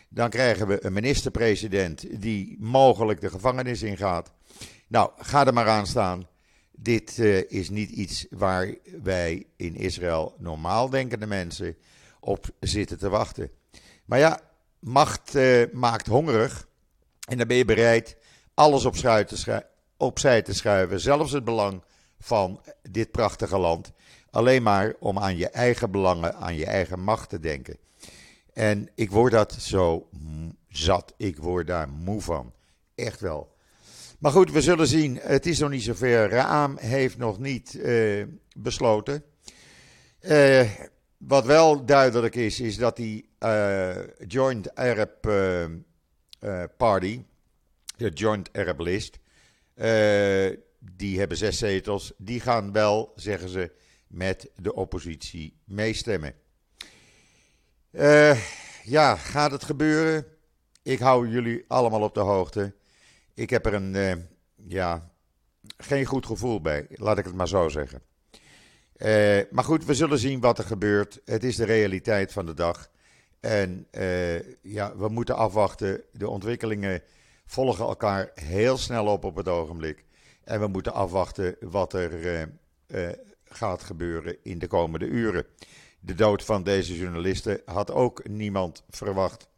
dan 0.08 0.30
krijgen 0.30 0.66
we 0.66 0.84
een 0.84 0.92
minister-president 0.92 2.20
die 2.20 2.56
mogelijk 2.60 3.20
de 3.20 3.30
gevangenis 3.30 3.82
ingaat. 3.82 4.32
Nou, 4.88 5.10
ga 5.18 5.46
er 5.46 5.52
maar 5.52 5.68
aan 5.68 5.86
staan. 5.86 6.28
Dit 6.72 7.18
uh, 7.18 7.50
is 7.50 7.70
niet 7.70 7.90
iets 7.90 8.26
waar 8.30 8.74
wij 9.02 9.46
in 9.56 9.76
Israël 9.76 10.34
normaal 10.38 10.90
denkende 10.90 11.26
mensen 11.26 11.76
op 12.26 12.46
zitten 12.60 12.98
te 12.98 13.08
wachten. 13.08 13.50
Maar 14.04 14.18
ja, 14.18 14.40
macht 14.78 15.34
uh, 15.34 15.66
maakt 15.72 16.06
hongerig. 16.06 16.68
En 17.28 17.38
dan 17.38 17.46
ben 17.46 17.56
je 17.56 17.64
bereid 17.64 18.16
alles 18.54 18.84
op 18.84 18.94
te 18.94 19.66
opzij 19.96 20.42
te 20.42 20.54
schuiven. 20.54 21.00
Zelfs 21.00 21.32
het 21.32 21.44
belang 21.44 21.82
van 22.18 22.60
dit 22.90 23.10
prachtige 23.10 23.58
land. 23.58 23.92
Alleen 24.30 24.62
maar 24.62 24.94
om 24.98 25.18
aan 25.18 25.36
je 25.36 25.48
eigen 25.48 25.90
belangen, 25.90 26.34
aan 26.34 26.54
je 26.54 26.66
eigen 26.66 27.00
macht 27.00 27.28
te 27.28 27.40
denken. 27.40 27.76
En 28.52 28.88
ik 28.94 29.10
word 29.10 29.32
dat 29.32 29.52
zo 29.52 30.08
zat. 30.68 31.14
Ik 31.16 31.36
word 31.36 31.66
daar 31.66 31.88
moe 31.88 32.20
van. 32.20 32.52
Echt 32.94 33.20
wel. 33.20 33.54
Maar 34.18 34.32
goed, 34.32 34.52
we 34.52 34.60
zullen 34.60 34.86
zien. 34.86 35.18
Het 35.22 35.46
is 35.46 35.58
nog 35.58 35.70
niet 35.70 35.82
zover. 35.82 36.28
Raam 36.28 36.76
heeft 36.78 37.18
nog 37.18 37.38
niet 37.38 37.74
uh, 37.74 38.24
besloten. 38.56 39.24
Uh, 40.20 40.70
wat 41.18 41.44
wel 41.44 41.84
duidelijk 41.84 42.34
is, 42.34 42.60
is 42.60 42.76
dat 42.76 42.96
die 42.96 43.28
uh, 43.40 43.96
Joint 44.26 44.74
Arab 44.74 45.26
uh, 45.26 45.62
uh, 46.40 46.64
Party, 46.76 47.24
de 47.96 48.08
Joint 48.08 48.52
Arab 48.52 48.80
List, 48.80 49.18
die 50.78 51.18
hebben 51.18 51.36
zes 51.36 51.58
zetels, 51.58 52.12
die 52.18 52.40
gaan 52.40 52.72
wel, 52.72 53.12
zeggen 53.14 53.48
ze, 53.48 53.72
met 54.06 54.50
de 54.56 54.74
oppositie 54.74 55.60
meestemmen. 55.64 56.34
ja, 58.82 59.16
gaat 59.16 59.50
het 59.50 59.64
gebeuren? 59.64 60.26
Ik 60.82 60.98
hou 60.98 61.28
jullie 61.28 61.64
allemaal 61.68 62.02
op 62.02 62.14
de 62.14 62.20
hoogte. 62.20 62.74
Ik 63.34 63.50
heb 63.50 63.66
er 63.66 63.74
een, 63.74 64.28
ja, 64.56 65.10
geen 65.76 66.04
goed 66.04 66.26
gevoel 66.26 66.60
bij, 66.60 66.86
laat 66.90 67.18
ik 67.18 67.24
het 67.24 67.34
maar 67.34 67.48
zo 67.48 67.68
zeggen. 67.68 68.02
Uh, 68.98 69.40
maar 69.50 69.64
goed, 69.64 69.84
we 69.84 69.94
zullen 69.94 70.18
zien 70.18 70.40
wat 70.40 70.58
er 70.58 70.64
gebeurt. 70.64 71.20
Het 71.24 71.44
is 71.44 71.56
de 71.56 71.64
realiteit 71.64 72.32
van 72.32 72.46
de 72.46 72.54
dag. 72.54 72.90
En 73.40 73.86
uh, 73.90 74.62
ja, 74.62 74.96
we 74.96 75.08
moeten 75.08 75.36
afwachten. 75.36 76.02
De 76.12 76.28
ontwikkelingen 76.28 77.02
volgen 77.46 77.86
elkaar 77.86 78.30
heel 78.34 78.76
snel 78.76 79.06
op 79.06 79.24
op 79.24 79.36
het 79.36 79.48
ogenblik. 79.48 80.04
En 80.44 80.60
we 80.60 80.66
moeten 80.66 80.92
afwachten 80.92 81.56
wat 81.60 81.92
er 81.92 82.48
gaat 83.44 83.82
gebeuren 83.82 84.36
in 84.42 84.58
de 84.58 84.66
komende 84.66 85.06
uren. 85.06 85.46
De 86.00 86.14
dood 86.14 86.44
van 86.44 86.62
deze 86.62 86.96
journalisten 86.96 87.60
had 87.64 87.90
ook 87.90 88.28
niemand 88.28 88.84
verwacht. 88.90 89.48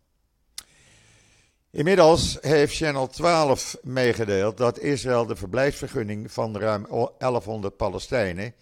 Inmiddels 1.71 2.39
heeft 2.41 2.77
Channel 2.77 3.07
12 3.07 3.77
meegedeeld 3.83 4.57
dat 4.57 4.79
Israël 4.79 5.27
de 5.27 5.37
verblijfsvergunning 5.37 6.33
van 6.33 6.57
ruim 6.57 6.87
1100 7.19 7.77
Palestijnen 7.77 8.55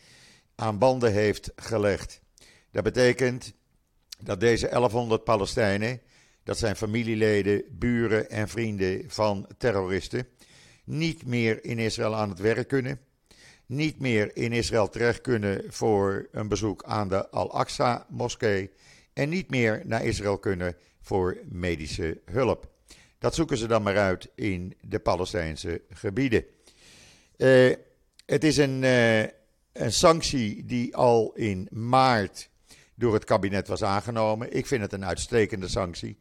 aan 0.56 0.78
banden 0.78 1.12
heeft 1.12 1.52
gelegd. 1.56 2.20
Dat 2.70 2.84
betekent 2.84 3.52
dat 4.20 4.40
deze 4.40 4.68
1100 4.68 5.24
Palestijnen, 5.24 6.00
dat 6.44 6.58
zijn 6.58 6.76
familieleden, 6.76 7.62
buren 7.70 8.30
en 8.30 8.48
vrienden 8.48 9.04
van 9.06 9.48
terroristen, 9.58 10.28
niet 10.84 11.26
meer 11.26 11.64
in 11.64 11.78
Israël 11.78 12.16
aan 12.16 12.28
het 12.28 12.38
werk 12.38 12.68
kunnen, 12.68 13.00
niet 13.66 14.00
meer 14.00 14.36
in 14.36 14.52
Israël 14.52 14.88
terecht 14.88 15.20
kunnen 15.20 15.62
voor 15.68 16.28
een 16.32 16.48
bezoek 16.48 16.82
aan 16.82 17.08
de 17.08 17.30
Al-Aqsa-moskee 17.30 18.70
en 19.12 19.28
niet 19.28 19.50
meer 19.50 19.82
naar 19.84 20.04
Israël 20.04 20.38
kunnen 20.38 20.76
voor 21.00 21.38
medische 21.44 22.20
hulp. 22.24 22.70
Dat 23.18 23.34
zoeken 23.34 23.56
ze 23.56 23.66
dan 23.66 23.82
maar 23.82 23.98
uit 23.98 24.28
in 24.34 24.76
de 24.80 24.98
Palestijnse 24.98 25.82
gebieden. 25.90 26.44
Uh, 27.36 27.74
het 28.26 28.44
is 28.44 28.56
een, 28.56 28.82
uh, 28.82 29.22
een 29.76 29.92
sanctie 29.92 30.64
die 30.64 30.96
al 30.96 31.32
in 31.34 31.68
maart 31.70 32.48
door 32.94 33.14
het 33.14 33.24
kabinet 33.24 33.68
was 33.68 33.82
aangenomen. 33.82 34.52
Ik 34.52 34.66
vind 34.66 34.82
het 34.82 34.92
een 34.92 35.04
uitstekende 35.04 35.68
sanctie. 35.68 36.18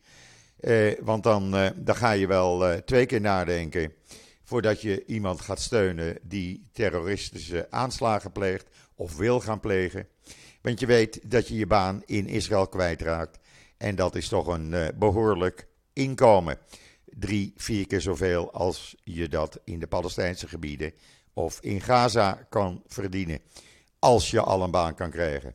Uh, 0.59 0.99
want 1.01 1.23
dan, 1.23 1.51
dan 1.75 1.95
ga 1.95 2.11
je 2.11 2.27
wel 2.27 2.81
twee 2.83 3.05
keer 3.05 3.21
nadenken 3.21 3.93
voordat 4.43 4.81
je 4.81 5.05
iemand 5.05 5.41
gaat 5.41 5.59
steunen 5.59 6.17
die 6.21 6.69
terroristische 6.71 7.67
aanslagen 7.69 8.31
pleegt 8.31 8.67
of 8.95 9.17
wil 9.17 9.39
gaan 9.39 9.59
plegen. 9.59 10.07
Want 10.61 10.79
je 10.79 10.85
weet 10.85 11.31
dat 11.31 11.47
je 11.47 11.55
je 11.55 11.67
baan 11.67 12.01
in 12.05 12.27
Israël 12.27 12.67
kwijtraakt. 12.67 13.39
En 13.77 13.95
dat 13.95 14.15
is 14.15 14.27
toch 14.27 14.47
een 14.47 14.91
behoorlijk 14.95 15.67
inkomen 15.93 16.57
drie, 17.19 17.53
vier 17.57 17.87
keer 17.87 18.01
zoveel 18.01 18.51
als 18.51 18.95
je 19.03 19.29
dat 19.29 19.59
in 19.63 19.79
de 19.79 19.87
Palestijnse 19.87 20.47
gebieden 20.47 20.93
of 21.35 21.59
in 21.61 21.81
Gaza 21.81 22.45
kan 22.49 22.83
verdienen. 22.87 23.39
Als 23.99 24.31
je 24.31 24.41
al 24.41 24.61
een 24.63 24.71
baan 24.71 24.95
kan 24.95 25.09
krijgen. 25.09 25.53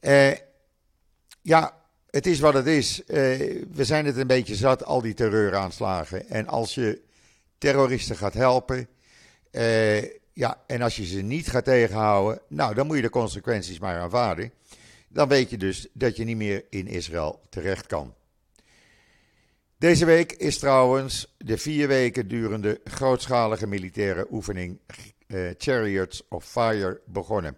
Eh, 0.00 0.32
ja, 1.42 1.76
het 2.10 2.26
is 2.26 2.40
wat 2.40 2.54
het 2.54 2.66
is. 2.66 3.04
Eh, 3.04 3.16
we 3.72 3.84
zijn 3.84 4.06
het 4.06 4.16
een 4.16 4.26
beetje 4.26 4.54
zat, 4.54 4.84
al 4.84 5.00
die 5.00 5.14
terreuraanslagen. 5.14 6.28
En 6.28 6.46
als 6.46 6.74
je 6.74 7.02
terroristen 7.58 8.16
gaat 8.16 8.34
helpen. 8.34 8.88
Eh, 9.50 10.02
ja, 10.32 10.62
en 10.66 10.82
als 10.82 10.96
je 10.96 11.06
ze 11.06 11.20
niet 11.20 11.48
gaat 11.48 11.64
tegenhouden. 11.64 12.40
Nou, 12.48 12.74
dan 12.74 12.86
moet 12.86 12.96
je 12.96 13.02
de 13.02 13.10
consequenties 13.10 13.78
maar 13.78 14.00
aanvaarden. 14.00 14.52
Dan 15.08 15.28
weet 15.28 15.50
je 15.50 15.56
dus 15.56 15.88
dat 15.92 16.16
je 16.16 16.24
niet 16.24 16.36
meer 16.36 16.64
in 16.70 16.86
Israël 16.86 17.40
terecht 17.48 17.86
kan. 17.86 18.14
Deze 19.82 20.04
week 20.04 20.32
is 20.32 20.58
trouwens 20.58 21.34
de 21.38 21.58
vier 21.58 21.88
weken 21.88 22.28
durende 22.28 22.80
grootschalige 22.84 23.66
militaire 23.66 24.26
oefening 24.30 24.78
uh, 25.26 25.50
Chariots 25.58 26.22
of 26.28 26.44
Fire 26.44 27.00
begonnen. 27.06 27.56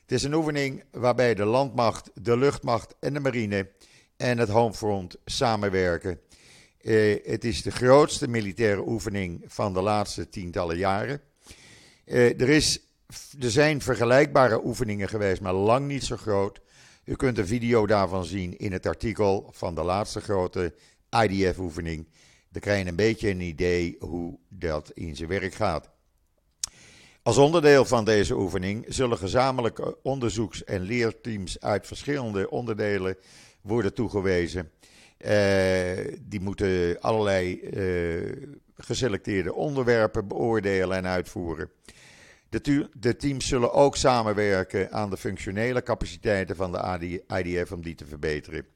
Het 0.00 0.12
is 0.12 0.22
een 0.22 0.34
oefening 0.34 0.84
waarbij 0.90 1.34
de 1.34 1.44
landmacht, 1.44 2.10
de 2.14 2.36
luchtmacht 2.36 2.94
en 3.00 3.14
de 3.14 3.20
marine 3.20 3.70
en 4.16 4.38
het 4.38 4.48
homefront 4.48 5.16
samenwerken. 5.24 6.20
Uh, 6.80 7.16
het 7.24 7.44
is 7.44 7.62
de 7.62 7.70
grootste 7.70 8.28
militaire 8.28 8.88
oefening 8.88 9.44
van 9.46 9.72
de 9.72 9.82
laatste 9.82 10.28
tientallen 10.28 10.76
jaren. 10.76 11.20
Uh, 12.04 12.40
er, 12.40 12.48
is, 12.48 12.80
er 13.40 13.50
zijn 13.50 13.80
vergelijkbare 13.80 14.64
oefeningen 14.64 15.08
geweest, 15.08 15.40
maar 15.40 15.54
lang 15.54 15.86
niet 15.86 16.04
zo 16.04 16.16
groot. 16.16 16.60
U 17.04 17.14
kunt 17.14 17.38
een 17.38 17.46
video 17.46 17.86
daarvan 17.86 18.24
zien 18.24 18.56
in 18.58 18.72
het 18.72 18.86
artikel 18.86 19.50
van 19.52 19.74
de 19.74 19.82
laatste 19.82 20.20
grote 20.20 20.74
IDF-oefening. 21.10 22.08
Dan 22.48 22.60
krijg 22.60 22.82
je 22.82 22.88
een 22.88 22.96
beetje 22.96 23.30
een 23.30 23.40
idee 23.40 23.96
hoe 24.00 24.38
dat 24.48 24.90
in 24.94 25.16
zijn 25.16 25.28
werk 25.28 25.54
gaat. 25.54 25.90
Als 27.22 27.36
onderdeel 27.36 27.84
van 27.84 28.04
deze 28.04 28.36
oefening 28.36 28.84
zullen 28.88 29.18
gezamenlijke 29.18 29.98
onderzoeks- 30.02 30.64
en 30.64 30.80
leerteams 30.80 31.60
uit 31.60 31.86
verschillende 31.86 32.50
onderdelen 32.50 33.16
worden 33.60 33.94
toegewezen. 33.94 34.70
Uh, 35.18 35.30
die 36.20 36.40
moeten 36.40 37.00
allerlei 37.00 37.60
uh, 37.60 38.50
geselecteerde 38.76 39.54
onderwerpen 39.54 40.28
beoordelen 40.28 40.96
en 40.96 41.06
uitvoeren. 41.06 41.70
De, 42.48 43.16
teams 43.16 43.46
zullen 43.46 43.72
ook 43.72 43.96
samenwerken 43.96 44.92
aan 44.92 45.10
de 45.10 45.16
functionele 45.16 45.82
capaciteiten 45.82 46.56
van 46.56 46.72
de 46.72 47.22
IDF 47.28 47.72
om 47.72 47.82
die 47.82 47.94
te 47.94 48.06
verbeteren. 48.06 48.66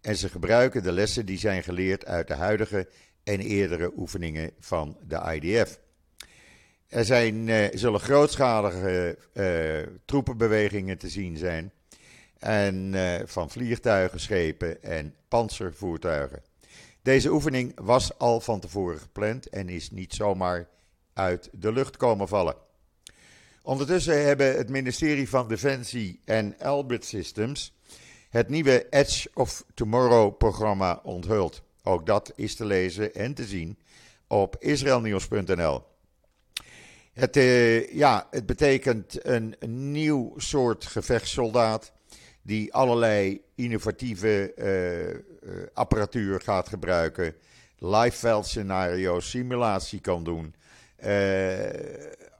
En 0.00 0.16
ze 0.16 0.28
gebruiken 0.28 0.82
de 0.82 0.92
lessen 0.92 1.26
die 1.26 1.38
zijn 1.38 1.62
geleerd 1.62 2.06
uit 2.06 2.28
de 2.28 2.34
huidige 2.34 2.88
en 3.24 3.40
eerdere 3.40 3.92
oefeningen 3.96 4.50
van 4.58 4.96
de 5.06 5.40
IDF. 5.40 5.80
Er 6.88 7.04
zijn, 7.04 7.46
uh, 7.46 7.66
zullen 7.72 8.00
grootschalige 8.00 9.18
uh, 9.34 9.94
troepenbewegingen 10.04 10.98
te 10.98 11.08
zien 11.08 11.36
zijn. 11.36 11.72
En 12.38 12.92
uh, 12.92 13.14
van 13.24 13.50
vliegtuigen, 13.50 14.20
schepen 14.20 14.82
en 14.82 15.14
panzervoertuigen. 15.28 16.42
Deze 17.02 17.30
oefening 17.30 17.80
was 17.80 18.18
al 18.18 18.40
van 18.40 18.60
tevoren 18.60 18.98
gepland 18.98 19.48
en 19.48 19.68
is 19.68 19.90
niet 19.90 20.14
zomaar 20.14 20.68
uit 21.12 21.48
de 21.52 21.72
lucht 21.72 21.96
komen 21.96 22.28
vallen. 22.28 22.56
Ondertussen 23.62 24.24
hebben 24.24 24.56
het 24.56 24.68
ministerie 24.68 25.28
van 25.28 25.48
Defensie 25.48 26.20
en 26.24 26.58
Albert 26.58 27.04
Systems 27.04 27.77
het 28.28 28.48
nieuwe 28.48 28.86
Edge 28.90 29.30
of 29.34 29.64
Tomorrow 29.74 30.36
programma 30.36 31.00
onthuld. 31.02 31.62
Ook 31.82 32.06
dat 32.06 32.32
is 32.36 32.54
te 32.54 32.64
lezen 32.64 33.14
en 33.14 33.34
te 33.34 33.44
zien 33.44 33.78
op 34.26 34.56
israelnieuws.nl. 34.58 35.82
Het, 37.12 37.36
uh, 37.36 37.92
ja, 37.92 38.26
het 38.30 38.46
betekent 38.46 39.26
een, 39.26 39.56
nieuw 39.66 40.34
soort 40.36 40.84
gevechtssoldaat 40.84 41.92
die 42.42 42.74
allerlei 42.74 43.40
innovatieve 43.54 44.52
uh, 45.42 45.66
apparatuur 45.74 46.40
gaat 46.40 46.68
gebruiken, 46.68 47.34
live 47.78 48.40
scenario's, 48.42 49.30
simulatie 49.30 50.00
kan 50.00 50.24
doen, 50.24 50.54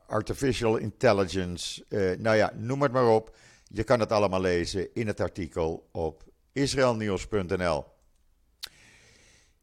artificial 0.07 0.77
intelligence, 0.77 1.85
nou 2.19 2.37
ja, 2.37 2.53
noem 2.57 2.83
het 2.83 2.93
maar 2.93 3.09
op. 3.09 3.37
Je 3.69 3.85
kan 3.85 4.01
het 4.01 4.13
allemaal 4.13 4.41
lezen 4.41 4.95
in 4.95 5.07
het 5.07 5.21
artikel 5.21 5.89
op 5.93 6.23
israelnieuws.nl. 6.53 7.85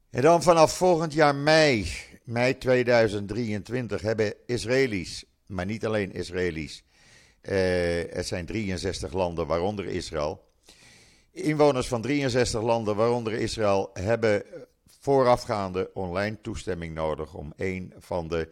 En 0.09 0.21
dan 0.21 0.43
vanaf 0.43 0.77
volgend 0.77 1.13
jaar 1.13 1.35
mei, 1.35 1.91
mei 2.23 2.57
2023, 2.57 4.01
hebben 4.01 4.33
Israëli's, 4.45 5.25
maar 5.45 5.65
niet 5.65 5.85
alleen 5.85 6.11
Israëli's, 6.11 6.83
eh, 7.41 7.55
het 8.09 8.27
zijn 8.27 8.45
63 8.45 9.13
landen, 9.13 9.47
waaronder 9.47 9.85
Israël. 9.85 10.43
Inwoners 11.31 11.87
van 11.87 12.01
63 12.01 12.61
landen, 12.61 12.95
waaronder 12.95 13.33
Israël, 13.33 13.89
hebben 13.93 14.43
voorafgaande 14.99 15.89
online 15.93 16.41
toestemming 16.41 16.93
nodig 16.93 17.33
om 17.33 17.53
een 17.55 17.93
van 17.97 18.27
de 18.27 18.49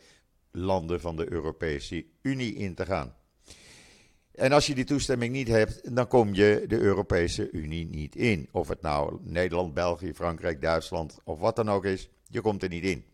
landen 0.51 1.01
van 1.01 1.15
de 1.15 1.31
Europese 1.31 2.05
Unie 2.22 2.55
in 2.55 2.75
te 2.75 2.86
gaan. 2.86 3.15
En 4.35 4.51
als 4.51 4.67
je 4.67 4.75
die 4.75 4.85
toestemming 4.85 5.33
niet 5.33 5.47
hebt, 5.47 5.95
dan 5.95 6.07
kom 6.07 6.33
je 6.33 6.65
de 6.67 6.79
Europese 6.79 7.51
Unie 7.51 7.85
niet 7.85 8.15
in. 8.15 8.47
Of 8.51 8.67
het 8.67 8.81
nou 8.81 9.17
Nederland, 9.21 9.73
België, 9.73 10.13
Frankrijk, 10.13 10.61
Duitsland 10.61 11.19
of 11.23 11.39
wat 11.39 11.55
dan 11.55 11.69
ook 11.69 11.85
is, 11.85 12.09
je 12.27 12.41
komt 12.41 12.63
er 12.63 12.69
niet 12.69 12.83
in. 12.83 13.05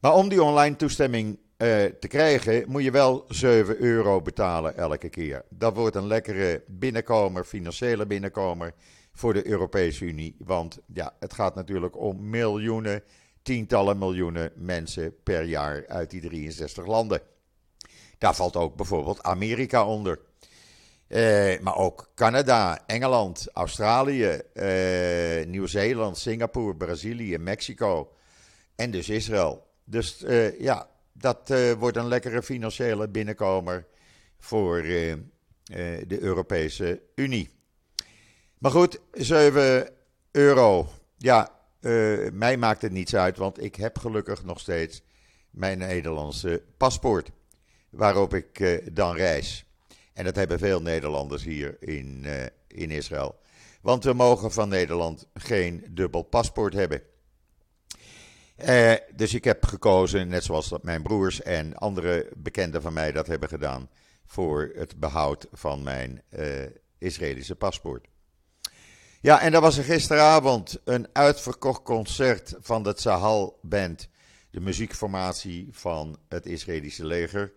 Maar 0.00 0.14
om 0.14 0.28
die 0.28 0.42
online 0.42 0.76
toestemming 0.76 1.38
uh, 1.58 1.84
te 1.84 2.08
krijgen, 2.08 2.64
moet 2.68 2.82
je 2.82 2.90
wel 2.90 3.24
7 3.28 3.80
euro 3.80 4.22
betalen 4.22 4.76
elke 4.76 5.08
keer. 5.08 5.44
Dat 5.48 5.76
wordt 5.76 5.96
een 5.96 6.06
lekkere 6.06 6.62
binnenkomer, 6.66 7.44
financiële 7.44 8.06
binnenkomer 8.06 8.72
voor 9.12 9.32
de 9.32 9.46
Europese 9.46 10.04
Unie. 10.04 10.36
Want 10.38 10.78
ja, 10.92 11.14
het 11.20 11.32
gaat 11.32 11.54
natuurlijk 11.54 11.98
om 11.98 12.28
miljoenen, 12.30 13.02
tientallen 13.42 13.98
miljoenen 13.98 14.52
mensen 14.54 15.14
per 15.22 15.42
jaar 15.44 15.84
uit 15.86 16.10
die 16.10 16.20
63 16.20 16.86
landen. 16.86 17.20
Daar 18.18 18.34
valt 18.34 18.56
ook 18.56 18.76
bijvoorbeeld 18.76 19.22
Amerika 19.22 19.86
onder. 19.86 20.18
Eh, 21.14 21.60
maar 21.60 21.76
ook 21.76 22.10
Canada, 22.14 22.86
Engeland, 22.86 23.48
Australië, 23.52 24.40
eh, 24.54 25.46
Nieuw-Zeeland, 25.46 26.18
Singapore, 26.18 26.76
Brazilië, 26.76 27.38
Mexico 27.38 28.12
en 28.76 28.90
dus 28.90 29.08
Israël. 29.08 29.66
Dus 29.84 30.22
eh, 30.22 30.60
ja, 30.60 30.88
dat 31.12 31.54
wordt 31.78 31.96
een 31.96 32.08
lekkere 32.08 32.42
financiële 32.42 33.08
binnenkomer 33.08 33.86
voor 34.38 34.82
de 34.82 36.18
Europese 36.20 37.02
Unie. 37.14 37.50
Maar 38.58 38.70
goed, 38.70 39.00
7 39.12 39.90
euro. 40.30 40.88
Ja, 41.18 41.50
mij 42.32 42.56
maakt 42.56 42.82
het 42.82 42.92
niets 42.92 43.16
uit, 43.16 43.36
want 43.36 43.62
ik 43.62 43.74
heb 43.74 43.98
gelukkig 43.98 44.44
nog 44.44 44.60
steeds 44.60 45.02
mijn 45.50 45.78
Nederlandse 45.78 46.62
paspoort, 46.76 47.30
waarop 47.96 48.34
ik 48.34 48.80
dan 48.94 49.16
reis. 49.16 49.64
En 50.12 50.24
dat 50.24 50.36
hebben 50.36 50.58
veel 50.58 50.82
Nederlanders 50.82 51.44
hier 51.44 51.76
in, 51.80 52.26
in 52.66 52.90
Israël. 52.90 53.40
Want 53.80 54.04
we 54.04 54.12
mogen 54.12 54.52
van 54.52 54.68
Nederland 54.68 55.26
geen 55.34 55.84
dubbel 55.90 56.22
paspoort 56.22 56.72
hebben. 56.74 57.02
Uh, 58.68 58.92
dus 59.14 59.34
ik 59.34 59.44
heb 59.44 59.64
gekozen, 59.64 60.28
net 60.28 60.44
zoals 60.44 60.68
dat 60.68 60.82
mijn 60.82 61.02
broers 61.02 61.42
en 61.42 61.76
andere 61.76 62.28
bekenden 62.36 62.82
van 62.82 62.92
mij 62.92 63.12
dat 63.12 63.26
hebben 63.26 63.48
gedaan, 63.48 63.88
voor 64.26 64.72
het 64.74 65.00
behoud 65.00 65.46
van 65.52 65.82
mijn 65.82 66.22
Israëlische 66.98 67.56
paspoort. 67.56 68.06
Ja, 69.24 69.40
en 69.40 69.52
dat 69.52 69.62
was 69.62 69.76
er 69.76 69.84
gisteravond 69.84 70.80
een 70.84 71.08
uitverkocht 71.12 71.82
concert 71.82 72.54
van 72.60 72.82
de 72.82 72.94
Tzahal 72.94 73.58
Band, 73.62 74.08
de 74.50 74.60
muziekformatie 74.60 75.68
van 75.70 76.18
het 76.28 76.46
Israëlische 76.46 77.06
leger, 77.06 77.52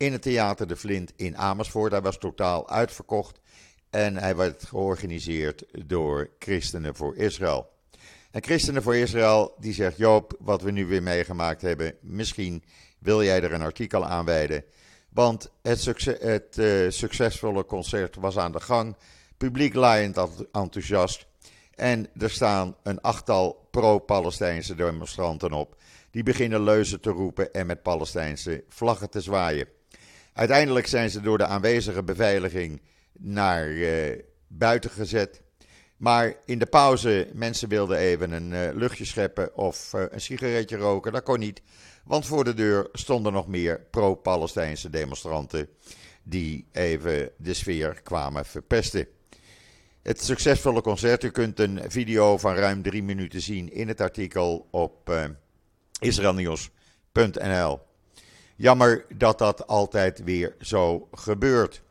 in 0.00 0.12
het 0.12 0.22
Theater 0.22 0.66
de 0.66 0.76
Flint 0.76 1.12
in 1.16 1.36
Amersfoort. 1.36 1.92
Hij 1.92 2.00
was 2.00 2.18
totaal 2.18 2.68
uitverkocht 2.68 3.40
en 3.90 4.16
hij 4.16 4.36
werd 4.36 4.64
georganiseerd 4.64 5.64
door 5.86 6.30
Christenen 6.38 6.94
voor 6.94 7.16
Israël. 7.16 7.68
En 8.30 8.42
Christenen 8.42 8.82
voor 8.82 8.96
Israël 8.96 9.54
die 9.58 9.72
zegt: 9.72 9.96
Joop, 9.96 10.36
wat 10.38 10.62
we 10.62 10.70
nu 10.70 10.86
weer 10.86 11.02
meegemaakt 11.02 11.62
hebben, 11.62 11.94
misschien 12.00 12.64
wil 12.98 13.22
jij 13.22 13.42
er 13.42 13.52
een 13.52 13.62
artikel 13.62 14.06
aan 14.06 14.24
wijden. 14.24 14.64
Want 15.08 15.50
het, 15.62 15.80
succes, 15.80 16.18
het 16.20 16.56
uh, 16.58 16.90
succesvolle 16.90 17.64
concert 17.64 18.16
was 18.16 18.38
aan 18.38 18.52
de 18.52 18.60
gang. 18.60 18.96
Publiek 19.36 19.74
laaiend 19.74 20.18
enthousiast. 20.52 21.26
En 21.74 22.08
er 22.18 22.30
staan 22.30 22.76
een 22.82 23.00
achttal 23.00 23.68
pro-Palestijnse 23.70 24.74
demonstranten 24.74 25.52
op. 25.52 25.76
Die 26.10 26.22
beginnen 26.22 26.62
leuzen 26.62 27.00
te 27.00 27.10
roepen 27.10 27.52
en 27.52 27.66
met 27.66 27.82
Palestijnse 27.82 28.64
vlaggen 28.68 29.10
te 29.10 29.20
zwaaien. 29.20 29.68
Uiteindelijk 30.32 30.86
zijn 30.86 31.10
ze 31.10 31.20
door 31.20 31.38
de 31.38 31.46
aanwezige 31.46 32.02
beveiliging 32.02 32.80
naar 33.18 33.68
uh, 33.68 34.18
buiten 34.48 34.90
gezet. 34.90 35.42
Maar 35.96 36.34
in 36.46 36.58
de 36.58 36.66
pauze, 36.66 37.30
mensen 37.32 37.68
wilden 37.68 37.98
even 37.98 38.30
een 38.30 38.50
uh, 38.50 38.68
luchtje 38.74 39.04
scheppen 39.04 39.56
of 39.56 39.92
uh, 39.94 40.02
een 40.10 40.20
sigaretje 40.20 40.76
roken. 40.76 41.12
Dat 41.12 41.22
kon 41.22 41.38
niet, 41.38 41.62
want 42.04 42.26
voor 42.26 42.44
de 42.44 42.54
deur 42.54 42.88
stonden 42.92 43.32
nog 43.32 43.46
meer 43.46 43.86
pro-Palestijnse 43.90 44.90
demonstranten 44.90 45.68
die 46.22 46.66
even 46.72 47.30
de 47.36 47.54
sfeer 47.54 48.00
kwamen 48.02 48.44
verpesten. 48.44 49.06
Het 50.02 50.22
succesvolle 50.22 50.80
concert, 50.80 51.24
u 51.24 51.30
kunt 51.30 51.58
een 51.58 51.80
video 51.88 52.38
van 52.38 52.54
ruim 52.54 52.82
drie 52.82 53.02
minuten 53.02 53.40
zien 53.40 53.72
in 53.72 53.88
het 53.88 54.00
artikel 54.00 54.68
op 54.70 55.30
israelnieuws.nl. 56.00 57.80
Jammer 58.60 59.04
dat 59.16 59.38
dat 59.38 59.66
altijd 59.66 60.24
weer 60.24 60.54
zo 60.60 61.08
gebeurt. 61.12 61.82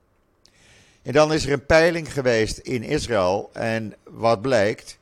En 1.01 1.13
dan 1.13 1.33
is 1.33 1.45
er 1.45 1.51
een 1.51 1.65
peiling 1.65 2.13
geweest 2.13 2.57
in 2.57 2.83
Israël. 2.83 3.49
En 3.53 3.95
wat 4.03 4.41
blijkt? 4.41 4.97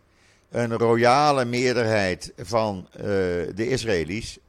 Een 0.49 0.77
royale 0.77 1.45
meerderheid 1.45 2.33
van 2.37 2.87
uh, 2.95 3.03
de 3.55 3.67
Israëli's, 3.69 4.37
76%, 4.37 4.41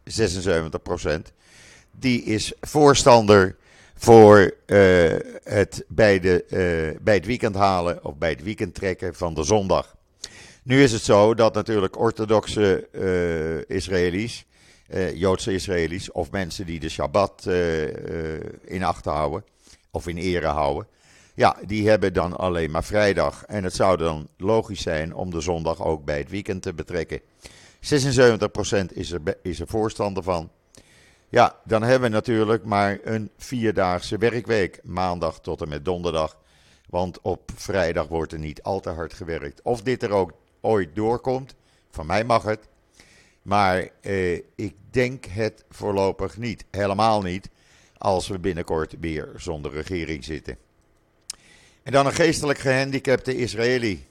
die 1.90 2.22
is 2.22 2.52
voorstander 2.60 3.56
voor 3.94 4.54
uh, 4.66 5.14
het 5.42 5.84
bij, 5.88 6.20
de, 6.20 6.44
uh, 6.48 7.00
bij 7.02 7.14
het 7.14 7.26
weekend 7.26 7.54
halen 7.54 8.04
of 8.04 8.16
bij 8.16 8.30
het 8.30 8.42
weekend 8.42 8.74
trekken 8.74 9.14
van 9.14 9.34
de 9.34 9.42
zondag. 9.42 9.96
Nu 10.62 10.82
is 10.82 10.92
het 10.92 11.02
zo 11.02 11.34
dat 11.34 11.54
natuurlijk 11.54 11.98
orthodoxe 11.98 12.88
Israëli's, 13.68 14.46
Joodse 15.14 15.52
Israëli's 15.52 16.12
of 16.12 16.30
mensen 16.30 16.66
die 16.66 16.80
de 16.80 16.88
Shabbat 16.88 17.46
in 18.64 18.84
acht 18.84 19.04
houden 19.04 19.44
of 19.90 20.06
in 20.06 20.16
ere 20.16 20.46
houden, 20.46 20.86
ja, 21.38 21.56
die 21.66 21.88
hebben 21.88 22.12
dan 22.12 22.36
alleen 22.36 22.70
maar 22.70 22.84
vrijdag. 22.84 23.44
En 23.44 23.64
het 23.64 23.74
zou 23.74 23.96
dan 23.96 24.28
logisch 24.36 24.82
zijn 24.82 25.14
om 25.14 25.30
de 25.30 25.40
zondag 25.40 25.82
ook 25.82 26.04
bij 26.04 26.18
het 26.18 26.30
weekend 26.30 26.62
te 26.62 26.74
betrekken. 26.74 27.20
76% 27.20 27.20
is 28.92 29.10
er, 29.10 29.20
is 29.42 29.60
er 29.60 29.66
voorstander 29.66 30.22
van. 30.22 30.50
Ja, 31.28 31.56
dan 31.64 31.82
hebben 31.82 32.08
we 32.08 32.14
natuurlijk 32.14 32.64
maar 32.64 32.98
een 33.02 33.30
vierdaagse 33.36 34.18
werkweek. 34.18 34.80
Maandag 34.82 35.40
tot 35.40 35.60
en 35.62 35.68
met 35.68 35.84
donderdag. 35.84 36.36
Want 36.88 37.20
op 37.22 37.50
vrijdag 37.54 38.06
wordt 38.06 38.32
er 38.32 38.38
niet 38.38 38.62
al 38.62 38.80
te 38.80 38.90
hard 38.90 39.12
gewerkt. 39.12 39.62
Of 39.62 39.82
dit 39.82 40.02
er 40.02 40.10
ook 40.10 40.32
ooit 40.60 40.96
doorkomt, 40.96 41.54
van 41.90 42.06
mij 42.06 42.24
mag 42.24 42.42
het. 42.42 42.68
Maar 43.48 43.88
eh, 44.00 44.34
ik 44.54 44.74
denk 44.90 45.24
het 45.24 45.64
voorlopig 45.70 46.36
niet. 46.36 46.64
Helemaal 46.70 47.22
niet. 47.22 47.48
Als 47.98 48.28
we 48.28 48.38
binnenkort 48.38 48.94
weer 49.00 49.28
zonder 49.36 49.72
regering 49.72 50.24
zitten. 50.24 50.58
En 51.82 51.92
dan 51.92 52.06
een 52.06 52.12
geestelijk 52.12 52.58
gehandicapte 52.58 53.36
Israëli. 53.36 54.06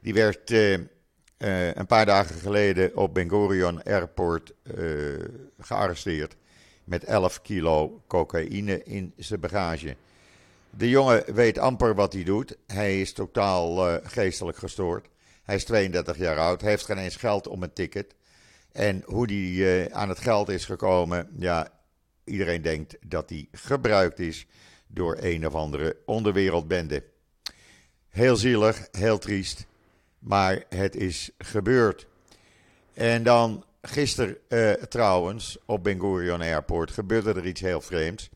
Die 0.00 0.14
werd 0.14 0.50
uh, 0.50 0.72
uh, 0.72 1.74
een 1.74 1.86
paar 1.86 2.06
dagen 2.06 2.36
geleden 2.36 2.96
op 2.96 3.14
Ben 3.14 3.28
Gurion 3.28 3.82
Airport 3.82 4.52
uh, 4.62 5.24
gearresteerd. 5.60 6.36
Met 6.84 7.04
11 7.04 7.42
kilo 7.42 8.02
cocaïne 8.06 8.82
in 8.82 9.12
zijn 9.16 9.40
bagage. 9.40 9.96
De 10.70 10.88
jongen 10.88 11.34
weet 11.34 11.58
amper 11.58 11.94
wat 11.94 12.12
hij 12.12 12.24
doet. 12.24 12.56
Hij 12.66 13.00
is 13.00 13.12
totaal 13.12 14.00
geestelijk 14.02 14.58
gestoord. 14.58 15.08
Hij 15.42 15.54
is 15.54 15.64
32 15.64 16.18
jaar 16.18 16.38
oud. 16.38 16.60
Hij 16.60 16.70
heeft 16.70 16.84
geen 16.84 16.98
eens 16.98 17.16
geld 17.16 17.48
om 17.48 17.62
een 17.62 17.72
ticket. 17.72 18.14
En 18.76 19.02
hoe 19.06 19.32
hij 19.32 19.92
aan 19.92 20.08
het 20.08 20.18
geld 20.18 20.48
is 20.48 20.64
gekomen, 20.64 21.28
ja, 21.38 21.68
iedereen 22.24 22.62
denkt 22.62 22.96
dat 23.06 23.28
hij 23.28 23.48
gebruikt 23.52 24.18
is 24.18 24.46
door 24.86 25.16
een 25.20 25.46
of 25.46 25.54
andere 25.54 25.96
onderwereldbende. 26.06 27.04
Heel 28.08 28.36
zielig, 28.36 28.88
heel 28.90 29.18
triest, 29.18 29.66
maar 30.18 30.64
het 30.68 30.96
is 30.96 31.30
gebeurd. 31.38 32.06
En 32.94 33.22
dan 33.22 33.64
gisteren 33.82 34.36
uh, 34.48 34.72
trouwens 34.72 35.58
op 35.66 35.84
Ben 35.84 36.00
Gurion 36.00 36.40
Airport 36.40 36.90
gebeurde 36.90 37.32
er 37.32 37.46
iets 37.46 37.60
heel 37.60 37.80
vreemds. 37.80 38.30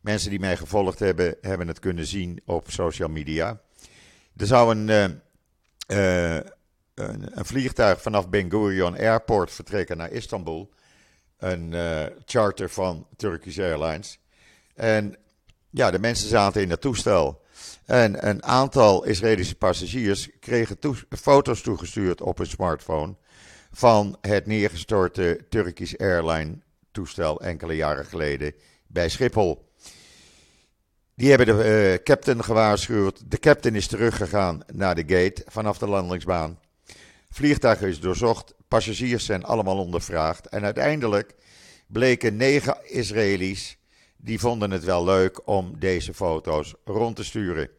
Mensen 0.00 0.30
die 0.30 0.40
mij 0.40 0.56
gevolgd 0.56 0.98
hebben, 0.98 1.36
hebben 1.40 1.68
het 1.68 1.78
kunnen 1.78 2.06
zien 2.06 2.40
op 2.44 2.70
social 2.70 3.08
media. 3.08 3.60
Er 4.36 4.46
zou 4.46 4.76
een, 4.76 5.20
uh, 5.88 6.40
een, 6.98 7.38
een, 7.38 7.44
vliegtuig 7.44 8.02
vanaf 8.02 8.28
Ben 8.28 8.50
Gurion 8.50 8.96
Airport 8.96 9.50
vertrekken 9.50 9.96
naar 9.96 10.10
Istanbul. 10.10 10.70
Een 11.38 11.74
charter 12.24 12.70
van 12.70 13.06
Turkish 13.16 13.58
Airlines. 13.58 14.18
En 14.74 15.16
ja, 15.70 15.90
de 15.90 15.98
mensen 15.98 16.28
zaten 16.28 16.62
in 16.62 16.70
het 16.70 16.80
toestel. 16.80 17.42
En 17.84 18.28
een 18.28 18.44
aantal 18.44 19.04
Israëlische 19.04 19.54
passagiers 19.54 20.28
kregen 20.40 20.78
foto's 21.08 21.60
toegestuurd 21.60 22.20
op 22.20 22.38
hun 22.38 22.46
smartphone 22.46 23.14
van 23.70 24.18
het 24.20 24.46
neergestorte 24.46 25.46
Turkish 25.48 25.94
Airline 25.94 26.58
toestel 26.90 27.40
enkele 27.40 27.76
jaren 27.76 28.04
geleden 28.04 28.54
bij 28.86 29.08
Schiphol. 29.08 29.72
Die 31.14 31.28
hebben 31.28 31.46
de 31.46 31.92
uh, 31.92 32.04
captain 32.04 32.44
gewaarschuwd. 32.44 33.30
De 33.30 33.38
captain 33.38 33.74
is 33.74 33.86
teruggegaan 33.86 34.60
naar 34.72 34.94
de 34.94 35.04
gate 35.06 35.42
vanaf 35.46 35.78
de 35.78 35.88
landingsbaan. 35.88 36.58
Vliegtuig 37.30 37.80
is 37.80 38.00
doorzocht. 38.00 38.54
Passagiers 38.68 39.24
zijn 39.24 39.44
allemaal 39.44 39.78
ondervraagd. 39.78 40.46
En 40.46 40.64
uiteindelijk 40.64 41.34
bleken 41.86 42.36
negen 42.36 42.78
Israëli's 42.82 43.78
die 44.16 44.38
vonden 44.38 44.70
het 44.70 44.84
wel 44.84 45.04
leuk 45.04 45.46
om 45.48 45.78
deze 45.78 46.14
foto's 46.14 46.74
rond 46.84 47.16
te 47.16 47.24
sturen. 47.24 47.70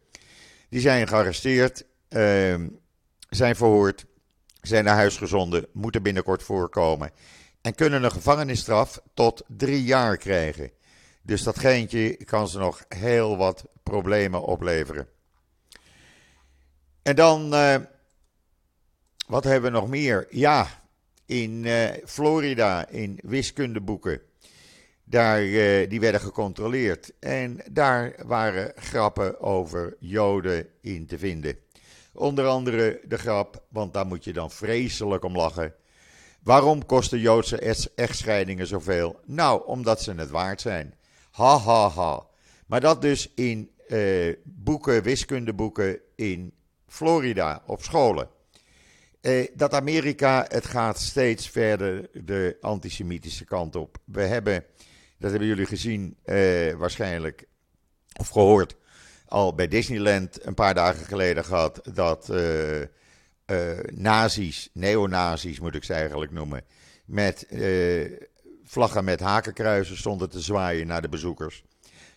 Die 0.68 0.80
zijn 0.80 1.08
gearresteerd, 1.08 1.84
uh, 2.08 2.54
zijn 3.28 3.56
verhoord, 3.56 4.06
zijn 4.60 4.84
naar 4.84 4.94
huis 4.94 5.16
gezonden, 5.16 5.66
moeten 5.72 6.02
binnenkort 6.02 6.42
voorkomen. 6.42 7.10
En 7.60 7.74
kunnen 7.74 8.02
een 8.02 8.10
gevangenisstraf 8.10 9.00
tot 9.14 9.42
drie 9.46 9.84
jaar 9.84 10.16
krijgen. 10.16 10.70
Dus 11.22 11.42
dat 11.42 11.58
geintje 11.58 12.24
kan 12.24 12.48
ze 12.48 12.58
nog 12.58 12.84
heel 12.88 13.36
wat 13.36 13.64
problemen 13.82 14.42
opleveren. 14.42 15.08
En 17.02 17.16
dan, 17.16 17.54
uh, 17.54 17.74
wat 19.30 19.44
hebben 19.44 19.72
we 19.72 19.78
nog 19.78 19.88
meer? 19.88 20.26
Ja, 20.30 20.66
in 21.26 21.64
uh, 21.64 21.88
Florida, 22.04 22.88
in 22.88 23.18
wiskundeboeken 23.22 24.20
daar, 25.10 25.42
uh, 25.42 25.88
die 25.88 26.00
werden 26.00 26.20
gecontroleerd. 26.20 27.12
En 27.18 27.60
daar 27.70 28.14
waren 28.26 28.72
grappen 28.76 29.40
over 29.40 29.96
Joden 29.98 30.66
in 30.80 31.06
te 31.06 31.18
vinden. 31.18 31.58
Onder 32.12 32.46
andere 32.46 33.00
de 33.04 33.18
grap, 33.18 33.62
want 33.68 33.94
daar 33.94 34.06
moet 34.06 34.24
je 34.24 34.32
dan 34.32 34.50
vreselijk 34.50 35.24
om 35.24 35.36
lachen. 35.36 35.74
Waarom 36.42 36.86
kosten 36.86 37.18
Joodse 37.18 37.88
echtscheidingen 37.94 38.66
zoveel? 38.66 39.20
Nou, 39.24 39.66
omdat 39.66 40.02
ze 40.02 40.14
het 40.14 40.30
waard 40.30 40.60
zijn. 40.60 40.94
Ha 41.30 41.58
ha 41.58 41.88
ha. 41.88 42.26
Maar 42.66 42.80
dat 42.80 43.02
dus 43.02 43.32
in 43.34 43.70
uh, 43.88 44.34
boeken, 44.44 45.02
wiskundeboeken 45.02 46.00
in 46.14 46.52
Florida 46.86 47.62
op 47.66 47.82
scholen. 47.82 48.28
Eh, 49.20 49.46
dat 49.54 49.74
Amerika, 49.74 50.46
het 50.48 50.66
gaat 50.66 50.98
steeds 50.98 51.48
verder 51.48 52.08
de 52.24 52.56
antisemitische 52.60 53.44
kant 53.44 53.76
op. 53.76 53.98
We 54.04 54.22
hebben, 54.22 54.64
dat 55.18 55.30
hebben 55.30 55.48
jullie 55.48 55.66
gezien 55.66 56.16
eh, 56.24 56.72
waarschijnlijk, 56.72 57.44
of 58.16 58.28
gehoord, 58.28 58.76
al 59.26 59.54
bij 59.54 59.68
Disneyland 59.68 60.46
een 60.46 60.54
paar 60.54 60.74
dagen 60.74 61.06
geleden 61.06 61.44
gehad, 61.44 61.80
dat 61.94 62.28
uh, 62.30 62.80
uh, 62.80 62.86
nazi's, 63.90 64.70
neonazi's 64.72 65.60
moet 65.60 65.74
ik 65.74 65.84
ze 65.84 65.92
eigenlijk 65.92 66.30
noemen, 66.30 66.64
met 67.04 67.46
uh, 67.50 68.12
vlaggen 68.64 69.04
met 69.04 69.20
hakenkruisen 69.20 69.96
stonden 69.96 70.30
te 70.30 70.40
zwaaien 70.40 70.86
naar 70.86 71.02
de 71.02 71.08
bezoekers. 71.08 71.64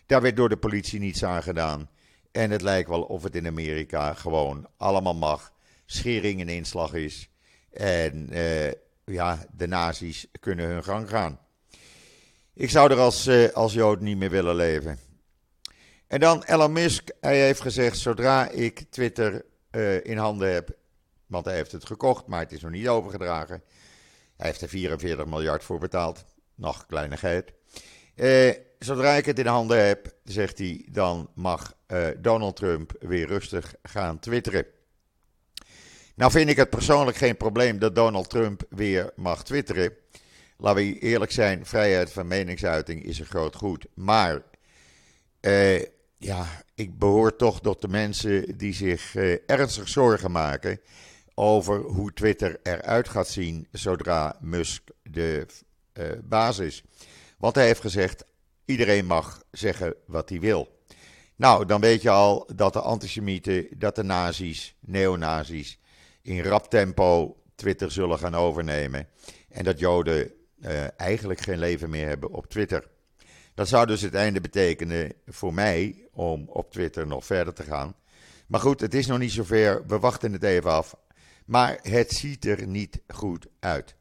Daar 0.06 0.22
werd 0.22 0.36
door 0.36 0.48
de 0.48 0.56
politie 0.56 1.00
niets 1.00 1.24
aan 1.24 1.42
gedaan. 1.42 1.90
En 2.32 2.50
het 2.50 2.62
lijkt 2.62 2.88
wel 2.88 3.02
of 3.02 3.22
het 3.22 3.36
in 3.36 3.46
Amerika 3.46 4.14
gewoon 4.14 4.66
allemaal 4.76 5.14
mag. 5.14 5.53
Schering 5.86 6.40
en 6.40 6.48
inslag 6.48 6.94
is. 6.94 7.28
En 7.72 8.28
uh, 8.32 8.70
ja, 9.04 9.46
de 9.56 9.66
nazi's 9.66 10.26
kunnen 10.40 10.66
hun 10.66 10.84
gang 10.84 11.08
gaan. 11.08 11.40
Ik 12.54 12.70
zou 12.70 12.90
er 12.90 12.98
als, 12.98 13.26
uh, 13.26 13.48
als 13.48 13.72
Jood 13.72 14.00
niet 14.00 14.16
meer 14.16 14.30
willen 14.30 14.54
leven. 14.54 14.98
En 16.06 16.20
dan 16.20 16.42
Elon 16.42 16.72
Musk. 16.72 17.10
Hij 17.20 17.40
heeft 17.40 17.60
gezegd: 17.60 17.98
zodra 17.98 18.48
ik 18.48 18.84
Twitter 18.90 19.44
uh, 19.70 20.04
in 20.04 20.16
handen 20.16 20.52
heb. 20.52 20.76
Want 21.26 21.44
hij 21.44 21.54
heeft 21.54 21.72
het 21.72 21.86
gekocht, 21.86 22.26
maar 22.26 22.40
het 22.40 22.52
is 22.52 22.60
nog 22.60 22.70
niet 22.70 22.88
overgedragen. 22.88 23.62
Hij 24.36 24.46
heeft 24.46 24.60
er 24.60 24.68
44 24.68 25.26
miljard 25.26 25.64
voor 25.64 25.78
betaald. 25.78 26.24
Nog 26.54 26.86
kleinigheid. 26.86 27.52
Zodra 28.78 29.12
ik 29.12 29.24
het 29.24 29.38
in 29.38 29.46
handen 29.46 29.86
heb, 29.86 30.14
zegt 30.24 30.58
hij, 30.58 30.86
dan 30.90 31.30
mag 31.34 31.76
Donald 32.18 32.56
Trump 32.56 32.92
weer 33.00 33.26
rustig 33.26 33.74
gaan 33.82 34.18
twitteren. 34.18 34.66
Nou 36.14 36.30
vind 36.30 36.48
ik 36.50 36.56
het 36.56 36.70
persoonlijk 36.70 37.16
geen 37.16 37.36
probleem 37.36 37.78
dat 37.78 37.94
Donald 37.94 38.30
Trump 38.30 38.62
weer 38.68 39.12
mag 39.16 39.44
twitteren. 39.44 39.92
Laten 40.56 40.82
we 40.82 40.98
eerlijk 40.98 41.32
zijn, 41.32 41.66
vrijheid 41.66 42.12
van 42.12 42.26
meningsuiting 42.26 43.04
is 43.04 43.18
een 43.18 43.26
groot 43.26 43.56
goed. 43.56 43.86
Maar 43.94 44.42
uh, 45.40 45.82
ja, 46.18 46.46
ik 46.74 46.98
behoor 46.98 47.36
toch 47.36 47.60
tot 47.60 47.80
de 47.80 47.88
mensen 47.88 48.56
die 48.56 48.74
zich 48.74 49.14
uh, 49.14 49.36
ernstig 49.46 49.88
zorgen 49.88 50.30
maken 50.30 50.80
over 51.34 51.80
hoe 51.80 52.12
Twitter 52.12 52.60
eruit 52.62 53.08
gaat 53.08 53.28
zien 53.28 53.66
zodra 53.70 54.36
Musk 54.40 54.82
de 55.02 55.46
uh, 55.94 56.04
baas 56.24 56.58
is. 56.58 56.82
Want 57.38 57.54
hij 57.54 57.66
heeft 57.66 57.80
gezegd, 57.80 58.24
iedereen 58.64 59.06
mag 59.06 59.42
zeggen 59.50 59.94
wat 60.06 60.28
hij 60.28 60.40
wil. 60.40 60.78
Nou, 61.36 61.66
dan 61.66 61.80
weet 61.80 62.02
je 62.02 62.10
al 62.10 62.50
dat 62.54 62.72
de 62.72 62.80
antisemieten, 62.80 63.66
dat 63.78 63.96
de 63.96 64.02
nazi's, 64.02 64.74
neonazi's, 64.80 65.78
in 66.24 66.42
rap 66.42 66.70
tempo 66.70 67.36
Twitter 67.54 67.90
zullen 67.90 68.18
gaan 68.18 68.34
overnemen. 68.34 69.08
En 69.48 69.64
dat 69.64 69.78
Joden 69.78 70.32
uh, 70.60 71.00
eigenlijk 71.00 71.40
geen 71.40 71.58
leven 71.58 71.90
meer 71.90 72.08
hebben 72.08 72.30
op 72.30 72.46
Twitter. 72.46 72.88
Dat 73.54 73.68
zou 73.68 73.86
dus 73.86 74.00
het 74.00 74.14
einde 74.14 74.40
betekenen 74.40 75.12
voor 75.26 75.54
mij 75.54 76.08
om 76.12 76.48
op 76.48 76.72
Twitter 76.72 77.06
nog 77.06 77.24
verder 77.24 77.54
te 77.54 77.62
gaan. 77.62 77.96
Maar 78.46 78.60
goed, 78.60 78.80
het 78.80 78.94
is 78.94 79.06
nog 79.06 79.18
niet 79.18 79.32
zover. 79.32 79.86
We 79.86 79.98
wachten 79.98 80.32
het 80.32 80.42
even 80.42 80.70
af. 80.70 80.96
Maar 81.46 81.78
het 81.82 82.10
ziet 82.10 82.44
er 82.44 82.66
niet 82.66 83.00
goed 83.08 83.46
uit. 83.60 83.94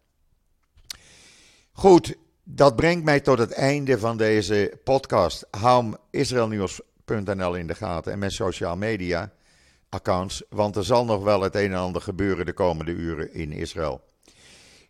Goed, 1.71 2.15
dat 2.43 2.75
brengt 2.75 3.03
mij 3.03 3.19
tot 3.19 3.37
het 3.37 3.51
einde 3.51 3.99
van 3.99 4.17
deze 4.17 4.79
podcast. 4.83 5.47
Hou 5.51 5.95
israelnieuws.nl 6.09 7.55
in 7.55 7.67
de 7.67 7.75
gaten 7.75 8.11
en 8.11 8.19
mijn 8.19 8.31
social 8.31 8.77
media 8.77 9.33
accounts, 9.93 10.43
want 10.49 10.75
er 10.75 10.83
zal 10.83 11.05
nog 11.05 11.23
wel 11.23 11.41
het 11.41 11.55
een 11.55 11.71
en 11.71 11.77
ander 11.77 12.01
gebeuren 12.01 12.45
de 12.45 12.53
komende 12.53 12.91
uren 12.91 13.33
in 13.33 13.51
Israël. 13.51 14.01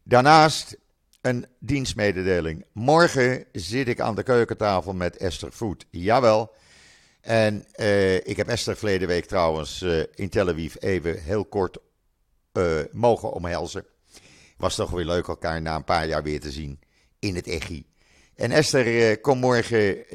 Daarnaast 0.04 0.78
een 1.22 1.46
dienstmededeling. 1.60 2.66
Morgen 2.72 3.46
zit 3.52 3.88
ik 3.88 4.00
aan 4.00 4.16
de 4.16 4.24
keukentafel 4.24 4.94
met 4.94 5.18
Esther 5.18 5.52
Voet. 5.52 5.86
Jawel. 5.90 6.54
En 7.22 7.66
uh, 7.76 8.16
ik 8.16 8.38
heb 8.38 8.48
Esther 8.48 8.76
verleden 8.76 9.08
week 9.08 9.26
trouwens 9.26 9.82
uh, 9.82 10.04
in 10.16 10.30
Tel 10.30 10.50
Aviv 10.50 10.76
even 10.80 11.22
heel 11.22 11.46
kort 11.46 11.78
uh, 12.54 12.80
mogen 12.92 13.32
omhelzen. 13.32 13.86
Was 14.58 14.76
toch 14.76 14.90
weer 14.90 15.06
leuk 15.06 15.28
elkaar 15.28 15.62
na 15.62 15.76
een 15.76 15.84
paar 15.84 16.08
jaar 16.08 16.24
weer 16.24 16.40
te 16.40 16.52
zien 16.52 16.80
in 17.20 17.36
het 17.36 17.48
EGI. 17.48 17.86
En 18.36 18.52
Esther 18.52 19.20
komt 19.20 19.42
morgen 19.42 20.06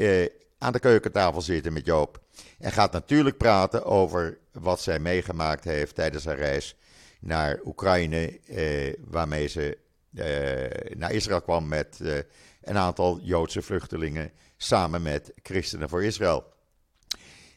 aan 0.58 0.72
de 0.72 0.78
keukentafel 0.78 1.40
zitten 1.40 1.72
met 1.72 1.86
Joop. 1.86 2.20
En 2.58 2.72
gaat 2.72 2.92
natuurlijk 2.92 3.36
praten 3.36 3.84
over 3.84 4.38
wat 4.52 4.80
zij 4.80 4.98
meegemaakt 4.98 5.64
heeft 5.64 5.94
tijdens 5.94 6.24
haar 6.24 6.38
reis 6.38 6.76
naar 7.20 7.60
Oekraïne, 7.64 8.40
eh, 8.40 8.94
waarmee 9.04 9.46
ze 9.46 9.78
eh, 10.14 10.96
naar 10.96 11.12
Israël 11.12 11.42
kwam 11.42 11.68
met 11.68 12.00
eh, 12.00 12.16
een 12.62 12.76
aantal 12.76 13.20
Joodse 13.20 13.62
vluchtelingen, 13.62 14.32
samen 14.56 15.02
met 15.02 15.32
Christenen 15.42 15.88
voor 15.88 16.04
Israël. 16.04 16.44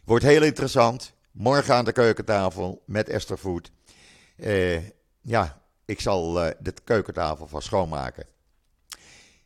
Wordt 0.03 0.25
heel 0.25 0.43
interessant. 0.43 1.13
Morgen 1.31 1.75
aan 1.75 1.85
de 1.85 1.91
keukentafel 1.91 2.83
met 2.85 3.09
Esther 3.09 3.37
Voet. 3.37 3.71
ja, 5.21 5.61
ik 5.85 6.01
zal 6.01 6.31
de 6.33 6.73
keukentafel 6.83 7.47
van 7.47 7.61
schoonmaken. 7.61 8.25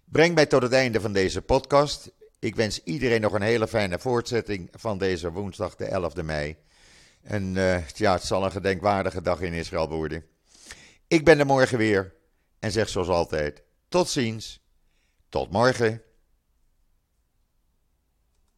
Breng 0.05 0.35
mij 0.35 0.45
tot 0.45 0.61
het 0.61 0.71
einde 0.71 1.01
van 1.01 1.13
deze 1.13 1.41
podcast. 1.41 2.11
Ik 2.39 2.55
wens 2.55 2.83
iedereen 2.83 3.21
nog 3.21 3.33
een 3.33 3.41
hele 3.41 3.67
fijne 3.67 3.99
voortzetting 3.99 4.69
van 4.71 4.97
deze 4.97 5.31
woensdag, 5.31 5.75
de 5.75 6.11
11e 6.15 6.23
mei. 6.25 6.57
En 7.21 7.55
uh, 7.55 7.87
ja, 7.87 8.13
het 8.13 8.23
zal 8.23 8.45
een 8.45 8.51
gedenkwaardige 8.51 9.21
dag 9.21 9.41
in 9.41 9.53
Israël 9.53 9.89
worden. 9.89 10.25
Ik 11.07 11.25
ben 11.25 11.39
er 11.39 11.45
morgen 11.45 11.77
weer 11.77 12.13
en 12.59 12.71
zeg 12.71 12.89
zoals 12.89 13.07
altijd: 13.07 13.63
tot 13.87 14.09
ziens, 14.09 14.63
tot 15.29 15.51
morgen. 15.51 16.01